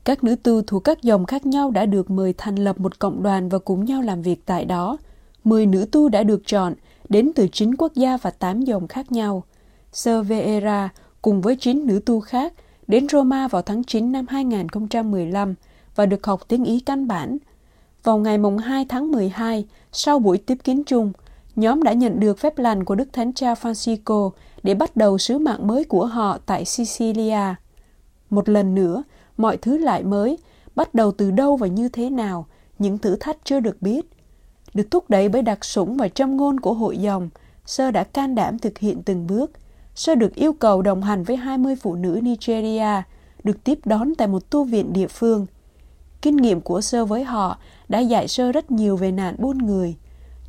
Các 0.04 0.24
nữ 0.24 0.36
tu 0.36 0.62
thuộc 0.62 0.84
các 0.84 1.02
dòng 1.02 1.26
khác 1.26 1.46
nhau 1.46 1.72
đã 1.72 1.86
được 1.86 2.12
mời 2.12 2.34
thành 2.38 2.56
lập 2.56 2.80
một 2.80 3.00
cộng 3.00 3.24
đoàn 3.24 3.50
và 3.50 3.60
cùng 3.60 3.86
nhau 3.86 4.02
làm 4.02 4.22
việc 4.22 4.46
tại 4.46 4.66
đó. 4.66 4.98
Mười 5.44 5.66
nữ 5.66 5.86
tu 5.92 6.10
đã 6.10 6.24
được 6.24 6.42
chọn 6.46 6.74
đến 7.10 7.32
từ 7.36 7.48
9 7.48 7.76
quốc 7.76 7.94
gia 7.94 8.18
và 8.18 8.30
8 8.30 8.62
dòng 8.62 8.88
khác 8.88 9.12
nhau. 9.12 9.44
Sơ 9.92 10.24
Vera 10.24 10.90
cùng 11.22 11.42
với 11.42 11.56
9 11.56 11.88
nữ 11.88 12.02
tu 12.06 12.20
khác 12.20 12.54
đến 12.88 13.08
Roma 13.10 13.48
vào 13.48 13.62
tháng 13.62 13.84
9 13.84 14.12
năm 14.12 14.26
2015 14.30 15.56
và 15.96 16.06
được 16.06 16.26
học 16.26 16.42
tiếng 16.48 16.64
Ý 16.64 16.80
căn 16.80 17.08
bản. 17.08 17.38
Vào 18.04 18.18
ngày 18.18 18.38
mùng 18.38 18.58
2 18.58 18.86
tháng 18.90 19.12
12, 19.12 19.66
sau 19.92 20.20
buổi 20.20 20.38
tiếp 20.38 20.58
kiến 20.64 20.84
chung, 20.84 21.12
nhóm 21.56 21.84
đã 21.84 21.94
nhận 21.94 22.20
được 22.20 22.40
phép 22.40 22.58
lành 22.58 22.84
của 22.84 22.96
Đức 22.96 23.14
Thánh 23.14 23.34
Cha 23.34 23.54
Francisco 23.54 24.30
để 24.64 24.74
bắt 24.74 24.96
đầu 24.96 25.18
sứ 25.18 25.38
mạng 25.38 25.68
mới 25.68 25.84
của 25.84 26.06
họ 26.06 26.38
tại 26.46 26.66
Sicilia. 26.66 27.56
Một 28.30 28.50
lần 28.50 28.76
nữa, 28.76 29.04
mọi 29.38 29.58
thứ 29.58 29.78
lại 29.78 30.04
mới, 30.04 30.38
bắt 30.76 30.94
đầu 30.96 31.12
từ 31.12 31.32
đâu 31.32 31.58
và 31.58 31.68
như 31.68 31.90
thế 31.90 32.10
nào, 32.10 32.46
những 32.80 32.98
thử 32.98 33.16
thách 33.20 33.38
chưa 33.44 33.60
được 33.60 33.82
biết. 33.82 34.06
Được 34.74 34.92
thúc 34.92 35.10
đẩy 35.10 35.30
bởi 35.30 35.42
đặc 35.42 35.66
sủng 35.66 35.98
và 35.98 36.08
châm 36.08 36.38
ngôn 36.38 36.60
của 36.60 36.74
hội 36.74 36.98
dòng, 36.98 37.30
Sơ 37.66 37.92
đã 37.92 38.04
can 38.04 38.36
đảm 38.36 38.60
thực 38.60 38.78
hiện 38.78 39.04
từng 39.04 39.28
bước. 39.28 39.52
Sơ 39.96 40.16
được 40.16 40.36
yêu 40.36 40.54
cầu 40.54 40.82
đồng 40.82 41.02
hành 41.04 41.24
với 41.24 41.36
20 41.36 41.76
phụ 41.76 41.96
nữ 41.96 42.20
Nigeria, 42.24 43.02
được 43.44 43.64
tiếp 43.64 43.80
đón 43.86 44.16
tại 44.16 44.28
một 44.28 44.50
tu 44.50 44.64
viện 44.64 44.94
địa 44.94 45.08
phương. 45.08 45.46
Kinh 46.22 46.38
nghiệm 46.38 46.62
của 46.62 46.82
Sơ 46.82 47.06
với 47.06 47.24
họ 47.24 47.58
đã 47.94 48.00
dạy 48.00 48.28
Sơ 48.28 48.52
rất 48.52 48.72
nhiều 48.72 48.98
về 48.98 49.12
nạn 49.12 49.36
buôn 49.38 49.58
người. 49.58 49.96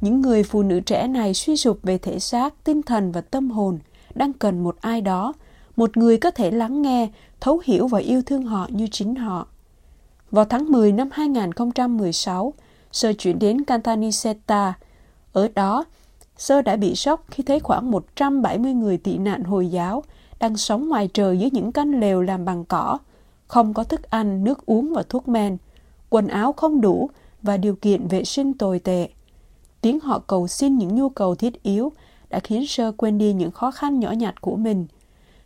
Những 0.00 0.20
người 0.20 0.42
phụ 0.42 0.62
nữ 0.62 0.80
trẻ 0.80 1.08
này 1.08 1.34
suy 1.34 1.56
sụp 1.56 1.78
về 1.82 1.98
thể 1.98 2.18
xác, 2.18 2.64
tinh 2.64 2.82
thần 2.82 3.12
và 3.12 3.20
tâm 3.20 3.50
hồn, 3.50 3.78
đang 4.14 4.32
cần 4.32 4.62
một 4.64 4.76
ai 4.80 5.00
đó, 5.00 5.32
một 5.76 5.96
người 5.96 6.18
có 6.18 6.30
thể 6.30 6.50
lắng 6.50 6.82
nghe, 6.82 7.08
thấu 7.40 7.60
hiểu 7.64 7.86
và 7.86 7.98
yêu 7.98 8.22
thương 8.26 8.42
họ 8.42 8.66
như 8.70 8.86
chính 8.90 9.14
họ. 9.14 9.46
Vào 10.30 10.44
tháng 10.44 10.72
10 10.72 10.92
năm 10.92 11.08
2016, 11.12 12.54
Sơ 12.92 13.12
chuyển 13.12 13.38
đến 13.38 13.64
Cantanicetta. 13.64 14.74
Ở 15.32 15.48
đó, 15.54 15.84
Sơ 16.36 16.62
đã 16.62 16.76
bị 16.76 16.94
sốc 16.94 17.24
khi 17.30 17.42
thấy 17.42 17.60
khoảng 17.60 17.90
170 17.90 18.72
người 18.72 18.96
tị 18.96 19.18
nạn 19.18 19.44
Hồi 19.44 19.66
giáo 19.66 20.02
đang 20.40 20.56
sống 20.56 20.88
ngoài 20.88 21.08
trời 21.14 21.38
dưới 21.38 21.50
những 21.52 21.72
căn 21.72 22.00
lều 22.00 22.22
làm 22.22 22.44
bằng 22.44 22.64
cỏ, 22.64 22.98
không 23.46 23.74
có 23.74 23.84
thức 23.84 24.10
ăn, 24.10 24.44
nước 24.44 24.66
uống 24.66 24.92
và 24.94 25.02
thuốc 25.08 25.28
men, 25.28 25.56
quần 26.10 26.28
áo 26.28 26.52
không 26.52 26.80
đủ 26.80 27.10
và 27.44 27.56
điều 27.56 27.74
kiện 27.74 28.08
vệ 28.08 28.24
sinh 28.24 28.54
tồi 28.54 28.78
tệ. 28.78 29.08
Tiếng 29.80 30.00
họ 30.00 30.18
cầu 30.18 30.48
xin 30.48 30.78
những 30.78 30.94
nhu 30.94 31.08
cầu 31.08 31.34
thiết 31.34 31.62
yếu 31.62 31.92
đã 32.30 32.40
khiến 32.40 32.66
Sơ 32.66 32.92
quên 32.92 33.18
đi 33.18 33.32
những 33.32 33.50
khó 33.50 33.70
khăn 33.70 34.00
nhỏ 34.00 34.10
nhặt 34.10 34.40
của 34.40 34.56
mình. 34.56 34.86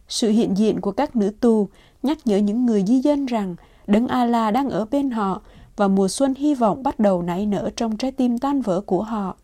Sự 0.09 0.31
hiện 0.31 0.57
diện 0.57 0.81
của 0.81 0.93
các 0.93 1.17
nữ 1.17 1.33
tu 1.41 1.69
nhắc 2.03 2.19
nhở 2.25 2.37
những 2.37 2.67
người 2.67 2.85
di 2.87 2.99
dân 2.99 3.27
rằng 3.27 3.57
Đấng 3.87 4.09
Allah 4.09 4.55
đang 4.55 4.71
ở 4.71 4.85
bên 4.91 5.11
họ 5.11 5.43
và 5.77 5.89
mùa 5.89 6.09
xuân 6.09 6.35
hy 6.35 6.55
vọng 6.55 6.83
bắt 6.83 6.99
đầu 6.99 7.23
nảy 7.23 7.47
nở 7.47 7.71
trong 7.77 7.97
trái 7.97 8.13
tim 8.13 8.39
tan 8.39 8.61
vỡ 8.61 8.81
của 8.81 9.03
họ. 9.03 9.37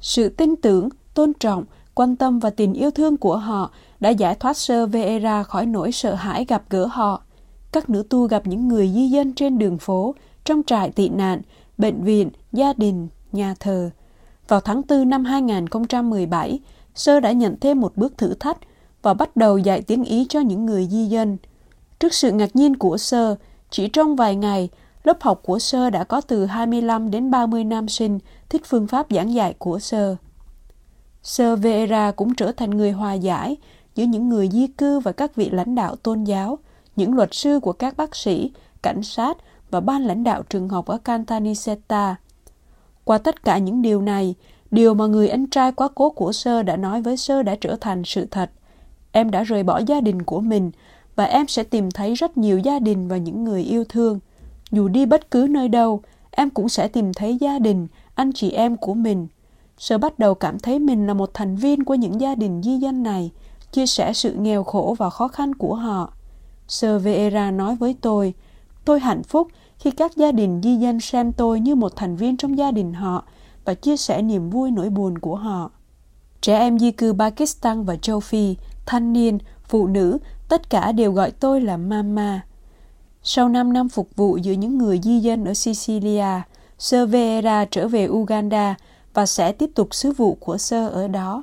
Sự 0.00 0.28
tin 0.28 0.56
tưởng, 0.56 0.88
tôn 1.14 1.32
trọng, 1.40 1.64
quan 1.94 2.16
tâm 2.16 2.38
và 2.38 2.50
tình 2.50 2.74
yêu 2.74 2.90
thương 2.90 3.16
của 3.16 3.36
họ 3.36 3.70
đã 4.00 4.10
giải 4.10 4.34
thoát 4.34 4.56
Sơ 4.56 4.86
Vera 4.86 5.42
khỏi 5.42 5.66
nỗi 5.66 5.92
sợ 5.92 6.14
hãi 6.14 6.44
gặp 6.44 6.64
gỡ 6.70 6.86
họ. 6.86 7.22
Các 7.72 7.90
nữ 7.90 8.02
tu 8.10 8.26
gặp 8.26 8.46
những 8.46 8.68
người 8.68 8.90
di 8.94 9.08
dân 9.08 9.32
trên 9.32 9.58
đường 9.58 9.78
phố, 9.78 10.14
trong 10.44 10.62
trại 10.66 10.90
tị 10.90 11.08
nạn, 11.08 11.40
bệnh 11.78 12.04
viện, 12.04 12.30
gia 12.52 12.72
đình, 12.72 13.08
nhà 13.32 13.54
thờ. 13.60 13.90
Vào 14.48 14.60
tháng 14.60 14.82
4 14.88 15.08
năm 15.08 15.24
2017, 15.24 16.60
Sơ 16.94 17.20
đã 17.20 17.32
nhận 17.32 17.60
thêm 17.60 17.80
một 17.80 17.96
bước 17.96 18.18
thử 18.18 18.34
thách 18.34 18.58
và 19.02 19.14
bắt 19.14 19.36
đầu 19.36 19.58
dạy 19.58 19.82
tiếng 19.82 20.04
Ý 20.04 20.26
cho 20.28 20.40
những 20.40 20.66
người 20.66 20.88
di 20.90 21.06
dân. 21.06 21.36
Trước 21.98 22.14
sự 22.14 22.32
ngạc 22.32 22.56
nhiên 22.56 22.76
của 22.76 22.98
Sơ, 22.98 23.36
chỉ 23.70 23.88
trong 23.88 24.16
vài 24.16 24.36
ngày, 24.36 24.68
lớp 25.04 25.22
học 25.22 25.40
của 25.42 25.58
Sơ 25.58 25.90
đã 25.90 26.04
có 26.04 26.20
từ 26.20 26.46
25 26.46 27.10
đến 27.10 27.30
30 27.30 27.64
nam 27.64 27.88
sinh 27.88 28.18
thích 28.48 28.62
phương 28.64 28.86
pháp 28.86 29.06
giảng 29.10 29.34
dạy 29.34 29.54
của 29.58 29.78
Sơ. 29.78 30.16
Sơ 31.22 31.56
Vera 31.56 32.10
cũng 32.10 32.34
trở 32.34 32.52
thành 32.52 32.70
người 32.70 32.92
hòa 32.92 33.12
giải 33.12 33.56
giữa 33.94 34.04
những 34.04 34.28
người 34.28 34.48
di 34.52 34.66
cư 34.66 35.00
và 35.00 35.12
các 35.12 35.36
vị 35.36 35.50
lãnh 35.50 35.74
đạo 35.74 35.96
tôn 35.96 36.24
giáo, 36.24 36.58
những 36.96 37.14
luật 37.14 37.34
sư 37.34 37.60
của 37.60 37.72
các 37.72 37.96
bác 37.96 38.16
sĩ, 38.16 38.52
cảnh 38.82 39.02
sát 39.02 39.36
và 39.74 39.80
ban 39.80 40.02
lãnh 40.02 40.24
đạo 40.24 40.42
trường 40.42 40.68
học 40.68 40.86
ở 40.86 40.98
Cantanicetta. 40.98 42.16
Qua 43.04 43.18
tất 43.18 43.44
cả 43.44 43.58
những 43.58 43.82
điều 43.82 44.02
này, 44.02 44.34
điều 44.70 44.94
mà 44.94 45.06
người 45.06 45.28
anh 45.28 45.46
trai 45.46 45.72
quá 45.72 45.88
cố 45.94 46.10
của 46.10 46.32
Sơ 46.32 46.62
đã 46.62 46.76
nói 46.76 47.02
với 47.02 47.16
Sơ 47.16 47.42
đã 47.42 47.56
trở 47.60 47.76
thành 47.80 48.02
sự 48.04 48.26
thật. 48.30 48.50
Em 49.12 49.30
đã 49.30 49.42
rời 49.42 49.62
bỏ 49.62 49.80
gia 49.86 50.00
đình 50.00 50.22
của 50.22 50.40
mình 50.40 50.70
và 51.16 51.24
em 51.24 51.48
sẽ 51.48 51.62
tìm 51.62 51.90
thấy 51.90 52.14
rất 52.14 52.36
nhiều 52.36 52.58
gia 52.58 52.78
đình 52.78 53.08
và 53.08 53.16
những 53.16 53.44
người 53.44 53.62
yêu 53.62 53.84
thương. 53.88 54.18
Dù 54.70 54.88
đi 54.88 55.06
bất 55.06 55.30
cứ 55.30 55.46
nơi 55.50 55.68
đâu, 55.68 56.02
em 56.30 56.50
cũng 56.50 56.68
sẽ 56.68 56.88
tìm 56.88 57.12
thấy 57.12 57.36
gia 57.36 57.58
đình, 57.58 57.86
anh 58.14 58.32
chị 58.32 58.50
em 58.50 58.76
của 58.76 58.94
mình. 58.94 59.26
Sơ 59.78 59.98
bắt 59.98 60.18
đầu 60.18 60.34
cảm 60.34 60.58
thấy 60.58 60.78
mình 60.78 61.06
là 61.06 61.14
một 61.14 61.30
thành 61.34 61.56
viên 61.56 61.84
của 61.84 61.94
những 61.94 62.20
gia 62.20 62.34
đình 62.34 62.62
di 62.62 62.76
dân 62.76 63.02
này, 63.02 63.30
chia 63.72 63.86
sẻ 63.86 64.12
sự 64.12 64.34
nghèo 64.34 64.64
khổ 64.64 64.94
và 64.98 65.10
khó 65.10 65.28
khăn 65.28 65.54
của 65.54 65.74
họ. 65.74 66.12
Sơ 66.68 66.98
Vera 66.98 67.50
nói 67.50 67.76
với 67.76 67.96
tôi, 68.00 68.34
tôi 68.84 69.00
hạnh 69.00 69.22
phúc 69.22 69.48
khi 69.84 69.90
các 69.90 70.16
gia 70.16 70.32
đình 70.32 70.60
di 70.62 70.74
dân 70.76 71.00
xem 71.00 71.32
tôi 71.32 71.60
như 71.60 71.74
một 71.74 71.96
thành 71.96 72.16
viên 72.16 72.36
trong 72.36 72.58
gia 72.58 72.70
đình 72.70 72.92
họ 72.92 73.24
và 73.64 73.74
chia 73.74 73.96
sẻ 73.96 74.22
niềm 74.22 74.50
vui 74.50 74.70
nỗi 74.70 74.90
buồn 74.90 75.18
của 75.18 75.36
họ. 75.36 75.70
Trẻ 76.40 76.58
em 76.58 76.78
di 76.78 76.90
cư 76.90 77.14
Pakistan 77.18 77.84
và 77.84 77.96
châu 77.96 78.20
Phi 78.20 78.56
thanh 78.86 79.12
niên, 79.12 79.38
phụ 79.68 79.86
nữ, 79.86 80.18
tất 80.48 80.70
cả 80.70 80.92
đều 80.92 81.12
gọi 81.12 81.30
tôi 81.30 81.60
là 81.60 81.76
Mama. 81.76 82.40
Sau 83.22 83.48
5 83.48 83.72
năm 83.72 83.88
phục 83.88 84.08
vụ 84.16 84.36
giữa 84.36 84.52
những 84.52 84.78
người 84.78 85.00
di 85.02 85.18
dân 85.18 85.44
ở 85.44 85.54
Sicilia, 85.54 86.42
Sơ 86.78 87.06
Vera 87.06 87.64
trở 87.64 87.88
về 87.88 88.08
Uganda 88.08 88.74
và 89.14 89.26
sẽ 89.26 89.52
tiếp 89.52 89.70
tục 89.74 89.94
sứ 89.94 90.12
vụ 90.12 90.34
của 90.40 90.58
Sơ 90.58 90.88
ở 90.88 91.08
đó. 91.08 91.42